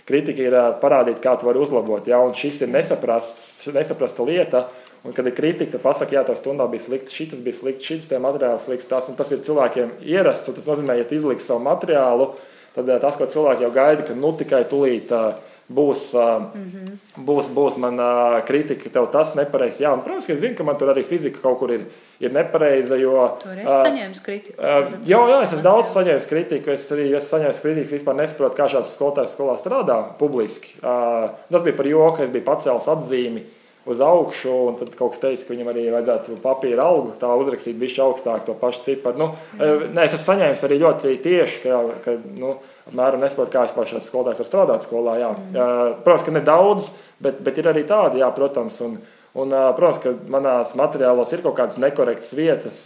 [0.09, 2.07] kritika ir parādīt, kā tu vari uzlabot.
[2.09, 2.21] Ja?
[2.25, 4.67] Un šis ir nesaprasta lieta.
[4.99, 8.09] Un, kad ir kritika, tad pasakā, jā, tā stundā bija slikta, šis bija slikts, šis
[8.19, 8.87] materiāls slikts.
[8.89, 10.49] Tas, tas ir cilvēkiem ierasts.
[10.57, 12.33] Tas nozīmē, ja tu izliksi savu materiālu,
[12.75, 15.13] tad tas, ko cilvēki jau gaida, ka nu tikai tulīt.
[15.15, 17.25] Uh, būs, mm -hmm.
[17.25, 17.99] būs, būs man
[18.47, 19.83] kritika, ka tev tas nepareizi.
[19.83, 21.85] Jā, un, protams, es zinu, ka man tur arī fizika kaut kur ir,
[22.19, 22.95] ir nepareiza.
[22.95, 24.57] Jo, tur es saņēmu kritiku.
[25.05, 26.71] Jā, jā, es esmu daudz saņēmis kritiku.
[26.71, 30.75] Es arī esmu saņēmis kritiku, vispār nesaprotu, kā šāds skolotājs skolā strādā publiski.
[30.81, 33.45] Tas bija par joku, es biju pacēlis atzīmi
[33.89, 37.79] uz augšu, un tad kaut kas teica, ka viņam arī vajadzētu papīra algu, tā uzrakstīt
[37.79, 39.17] bišķi augstāk to pašu ciparu.
[39.17, 42.57] Nu, nē, es esmu saņēmis arī ļoti tieši, ka, ka nu,
[42.89, 45.15] apmēram nesaprotu, kā vispār šis skolotājs var strādāt skolā.
[45.21, 45.31] Jā.
[45.37, 45.95] Mm.
[46.05, 46.91] Protams, ka ne daudz,
[47.23, 48.81] bet, bet ir arī tādi, jā, protams.
[48.85, 48.99] Un,
[49.39, 52.83] un, protams, ka manās materiālos ir kaut kādas nekorektas vietas,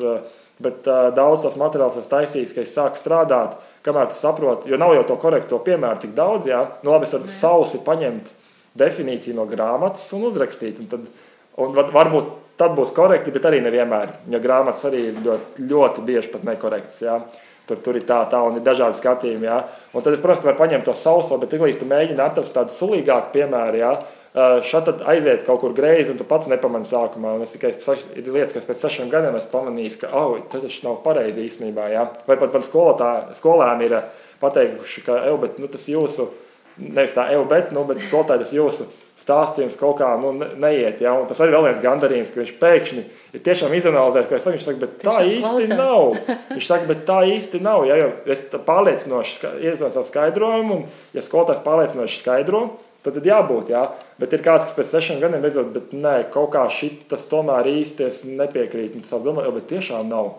[0.63, 0.85] bet
[1.17, 5.07] daudz tos materiālus esmu taisījis, ka es sāku strādāt, kamēr tu saproti, jo nav jau
[5.09, 6.47] to korekto piemēru tik daudz.
[6.51, 6.63] Jā.
[6.83, 8.31] Nu, labi, es varu sausi paņemt
[8.79, 10.81] definīciju no grāmatas un uzrakstīt.
[10.83, 11.09] Un tad,
[11.61, 16.31] un varbūt tad būs korekti, bet arī nevienmēr, jo grāmatas arī ir ļoti, ļoti bieži
[16.33, 17.01] pat nekorektas.
[17.05, 17.17] Jā.
[17.67, 19.47] Tur, tur ir tā, tā un ir dažādi skatījumi.
[19.47, 19.61] Jā.
[19.95, 23.31] Un tad es, protams, varu paņemt to sauso, bet tiklīdz tu mēģini atrast tādu sulīgāku
[23.37, 23.91] piemēru, jā,
[24.67, 27.35] šeit aiziet kaut kur greizi, un tu pats nepamani sākumā.
[27.37, 30.99] Un es tikai ir lietas, kas pēc sešiem gadiem esmu pamanījis, ka oh, tas nav
[31.05, 31.87] pareizi īstenībā.
[31.93, 32.07] Jā.
[32.27, 32.65] Vai pat man
[33.37, 33.99] skolēni ir
[34.41, 36.27] pateikuši, ka, bet nu, tas jūsu
[36.81, 38.89] nevis tā, evo, bet, nu, bet skolotāji tas jūsu
[39.19, 41.01] stāstījums kaut kā nu, neiet.
[41.03, 41.13] Ja?
[41.19, 43.03] Un tas arī vēl viens gandarījums, ka viņš pēkšņi
[43.33, 45.75] ir tiešām izanalizējis, ka viņš saka, bet tā tiešām īsti klausās.
[45.79, 46.31] nav.
[46.53, 47.85] Viņš saka, bet tā īsti nav.
[47.89, 47.99] Ja?
[48.01, 52.63] Jo es pārliecinoši iedod savu skaidrojumu, un ja skolotājs pārliecinoši skaidro,
[53.03, 53.73] tad ir jābūt.
[53.73, 53.83] Jā.
[54.21, 58.09] Bet ir kāds, kas pēc sešiem gadiem beidzot, bet nē, kaut kā šis tomēr īsti
[58.39, 58.97] nepiekrīt.
[59.03, 60.33] Tas domāju, bet tiešām nav.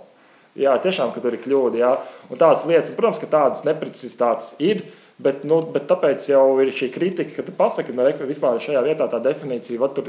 [0.54, 1.80] Jā, tiešām, ka tur ir kļūda.
[1.80, 1.94] Jā.
[2.30, 4.84] Un tādas lietas, protams, ka tādas neprecizitātes ir.
[5.22, 8.80] Bet, nu, bet tāpēc jau ir šī kritika, ka tu pasaki, ka nu, vispār šajā
[8.82, 10.08] vietā tā definīcija, va, tur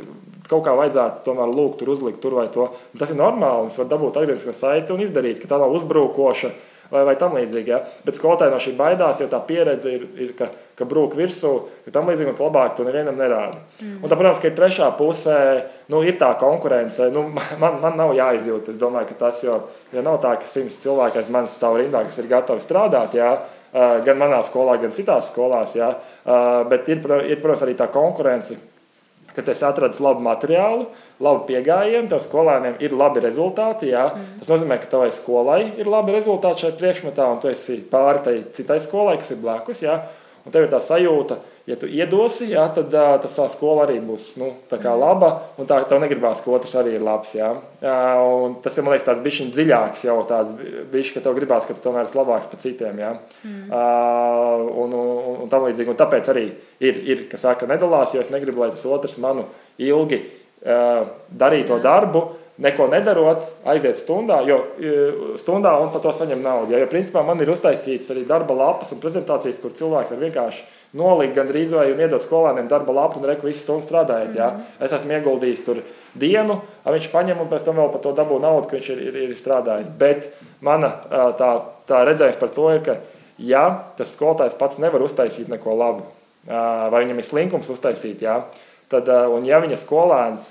[0.50, 2.72] kaut kā vajadzētu tomēr lūgt, tur uzlikt tur vai to.
[2.98, 6.50] Tas ir normāli, un es varu dabūt atgrieznisko saiti un izdarīt, ka tā nav uzbrukoša
[6.92, 7.72] vai, vai tam līdzīgi.
[7.72, 7.80] Ja?
[8.06, 11.54] Bet skolotāji no šī baidās, jo tā pieredze ir, ir ka, ka brūk virsū,
[11.86, 13.62] ka tam līdzīgi un labāk to nevienam nerāda.
[13.82, 14.00] Mm.
[14.02, 15.40] Un tā, protams, ka ir trešā pusē,
[15.94, 17.10] nu, ir tā konkurence.
[17.14, 17.28] Nu,
[17.62, 19.60] man, man nav jāizjūt, es domāju, ka tas, jo,
[19.94, 23.18] jo nav tā, ka simts cilvēki aiz manis stāv rindā, kas ir gatavi strādāt.
[23.18, 23.36] Ja?
[23.76, 25.76] Gan manā skolā, gan citās skolās.
[25.76, 25.92] Jā.
[26.70, 28.58] Bet ir, ir, protams, arī tā konkurence,
[29.36, 30.86] kad es atradu labu materiālu,
[31.24, 33.92] labu pieejamību, tev skolēniem ir labi rezultāti.
[33.92, 34.08] Jā.
[34.14, 34.38] Mm.
[34.40, 38.38] Tas nozīmē, ka tavai skolai ir labi rezultāti šajā priekšmetā, un tu esi pāri tai
[38.56, 39.84] citai skolai, kas ir blakus.
[39.84, 40.00] Jā.
[40.46, 43.86] Un tev ir tā sajūta, ka ja tu iedosi, jā, tad uh, tas tā skola
[43.88, 45.32] arī būs nu, laba.
[45.58, 47.34] Un tā tev negribās, ka otrs arī ir labs.
[47.38, 47.52] Jā.
[47.82, 50.54] Uh, tas ir liekas, tāds bišķiņ dziļāks, jau tāds
[50.94, 53.02] bišķiņ, ka tev gribās, ka tu tomēr esi labāks par citiem.
[53.02, 53.12] Jā.
[53.44, 53.68] Mm.
[53.74, 55.94] Uh, un, un, un tam līdzīgi.
[55.94, 56.48] Un tāpēc arī
[56.80, 59.50] ir, ir kas saka, nedalās, jo es negribu, lai tas otrs manu
[59.82, 62.28] ilgi uh, darītu to darbu
[62.62, 64.62] neko nedarot, aiziet stundā, jo
[65.42, 66.72] stundā un par to saņem naudu.
[66.72, 70.64] Ja, jo principā man ir uztaisīts arī darba lapas un prezentācijas, kur cilvēks var vienkārši
[70.96, 74.34] nolikt gandrīz vai iedot skolēniem darba lapu un reku visu stundu strādājot.
[74.34, 74.86] Mm -hmm.
[74.86, 75.82] Es esmu ieguldījis tur
[76.14, 79.16] dienu, viņš paņem un pēc tam vēl par to dabū naudu, ka viņš ir, ir,
[79.16, 79.90] ir strādājis.
[79.98, 80.30] Bet
[80.62, 80.94] mana
[81.40, 82.96] tā, tā redzējums par to ir, ka
[83.38, 86.02] ja tas skolotājs pats nevar uztaisīt neko labu,
[86.92, 88.44] vai viņam ir slinkums uztaisīt, jā,
[88.86, 90.44] Tad, un ja viņa skolēns,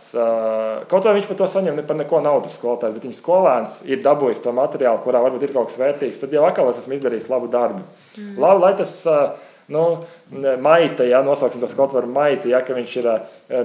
[0.90, 4.00] kaut vai viņš par to saņem ne par neko naudas skolotājs, bet viņa skolēns ir
[4.02, 7.28] dabūjis to materiālu, kurā varbūt ir kaut kas vērtīgs, tad jau atkal es esmu izdarījis
[7.30, 7.84] labu darbu.
[8.18, 8.32] Mm.
[8.42, 8.96] Labi, lai tas
[9.68, 9.84] nu,
[10.60, 13.08] maita, ja nosauksim to kaut par maitu, ja viņš ir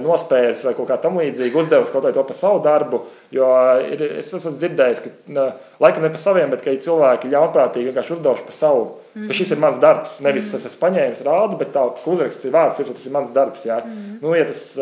[0.04, 3.02] nospēris vai kaut kā tam līdzīga, uzdevis kaut vai to par savu darbu.
[3.34, 3.50] Jo
[3.84, 5.46] ir, es esmu dzirdējis, ka,
[5.82, 8.88] laikam ne par saviem, bet ka cilvēki ļaunprātīgi vienkārši uzdevuši par savu.
[9.10, 9.32] Mm -hmm.
[9.32, 10.20] Šis ir mans darbs.
[10.20, 10.56] Nevis mm -hmm.
[10.56, 13.64] es esmu paņēmis rādu, bet tā uzraksts ir vārds, ir, tas ir mans darbs.
[13.64, 13.76] Ja.
[13.76, 14.22] Mm -hmm.
[14.22, 14.78] nu, ja tas,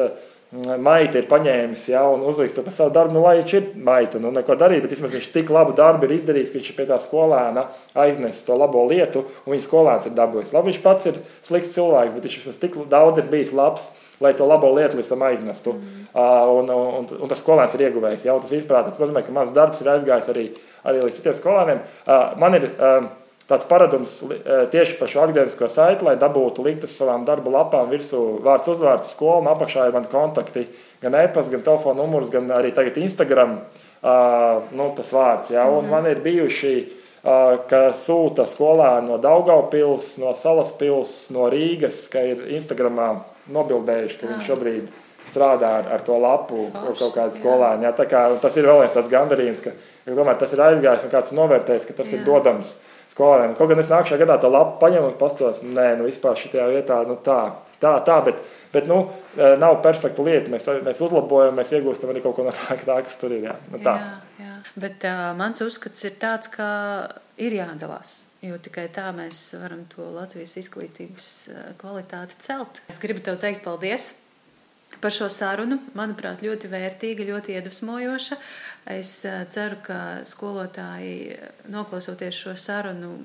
[0.80, 4.20] maita ir paņēmis ja, un uzliks to par savu darbu, nu, lai viņš ir maita,
[4.22, 6.96] nu, neko darīt, bet vismaz viņš tik labu darbu ir izdarījis, ka viņš pie tā
[7.02, 7.66] skolēna
[8.00, 10.54] aiznes to labo lietu, un viņa skolēns ir dabūjis.
[10.56, 13.90] Labi, viņš pats ir slikts cilvēks, bet viņš vismaz tik daudz ir bijis labs,
[14.24, 15.76] lai to labo lietu līdz tam aiznestu.
[15.76, 16.08] Mm.
[16.16, 18.24] Uh, un, un, un tas skolēns ir ieguvējis.
[18.26, 20.46] Jau tas izprāt, tas nozīmē, ka mans darbs ir aizgājis arī,
[20.88, 21.84] arī līdz citiem skolēniem.
[22.02, 23.12] Uh, man ir, uh,
[23.48, 24.38] tāds paradums e,
[24.72, 29.14] tieši par šo atgrieznisko saiti, lai dabūtu likt uz savām darba lapām virsū vārds, uzvārds,
[29.14, 30.66] skola, un apakšā ir mani kontakti,
[31.02, 35.52] gan e-pasta, gan telefona numurs, gan arī tagad Instagram uh, nu, tas vārds.
[35.54, 35.66] Ja?
[35.66, 35.90] Un mm -hmm.
[35.90, 36.74] man ir bijuši,
[37.24, 43.14] uh, ka sūta skolēni no Daugaupils, no Salaspils, no Rīgas, ka ir Instagramā
[43.48, 44.88] nobildējuši, ka viņi šobrīd
[45.32, 47.82] strādā ar, ar to lapu Forš, kaut kādu skolēnu.
[47.82, 47.92] Ja?
[47.92, 49.70] Kā, tas ir vēl viens tāds gandarījums, ka,
[50.04, 52.18] ka tomēr tas ir aizgājis un kāds novērtējis, ka tas jā.
[52.18, 52.76] ir dodams
[53.12, 53.56] skolēniem.
[53.58, 57.00] Kaut gan es nākamajā gadā to lapu paņemu un pastos, nē, nu vispār šajā vietā,
[57.08, 57.38] nu tā,
[57.82, 58.42] tā, tā, bet,
[58.74, 59.00] bet nu,
[59.36, 60.52] e, nav perfekta lieta.
[60.52, 63.48] Mēs, mēs uzlabojam, mēs iegūstam arī kaut ko no tā, tā kas tur ir.
[63.48, 63.96] Jā, nu, tā.
[64.02, 64.54] jā, jā.
[64.78, 66.68] Bet uh, mans uzskats ir tāds, ka
[67.40, 68.20] ir jādalās.
[68.44, 71.28] Jo tikai tā mēs varam to Latvijas izglītības
[71.80, 72.78] kvalitāti celt.
[72.90, 74.12] Es gribu tev teikt paldies
[75.02, 75.78] par šo sarunu.
[75.98, 78.38] Manuprāt, ļoti vērtīga, ļoti iedvesmojoša.
[78.86, 79.10] Es
[79.52, 79.98] ceru, ka
[80.28, 81.36] skolotāji,
[81.68, 83.16] noklausoties šo sarunu,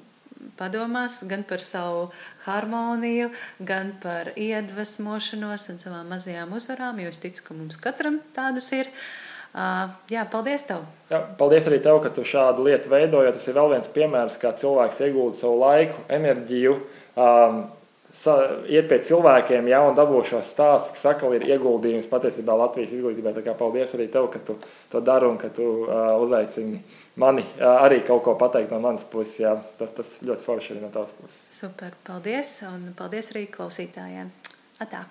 [0.59, 2.07] padomās gan par savu
[2.45, 3.29] harmoniju,
[3.63, 8.91] gan par iedvesmošanos un savām mazajām uzvarām, jo es ticu, ka mums katram tādas ir.
[10.09, 10.81] Jā, paldies tev!
[11.11, 13.35] Jā, paldies arī tev, ka tu šādu lietu veidoji.
[13.35, 16.73] Tas ir vēl viens piemērs, kā cilvēks iegūda savu laiku, enerģiju.
[17.13, 17.59] Um,
[18.69, 23.33] iet pie cilvēkiem, ja un dabū šos stāstus, kas atkal ir ieguldījums patiesībā Latvijas izglītībā.
[23.33, 24.57] Tā kā paldies arī tev, ka tu
[24.91, 26.83] to dari un ka tu uh, uzaicini
[27.21, 29.39] mani uh, arī kaut ko pateikt no manas puses.
[29.41, 29.55] Jā.
[29.79, 31.41] Tas, tas ļoti forši arī no tavas puses.
[31.57, 34.31] Super, paldies un paldies arī klausītājiem.
[34.83, 35.05] Atā!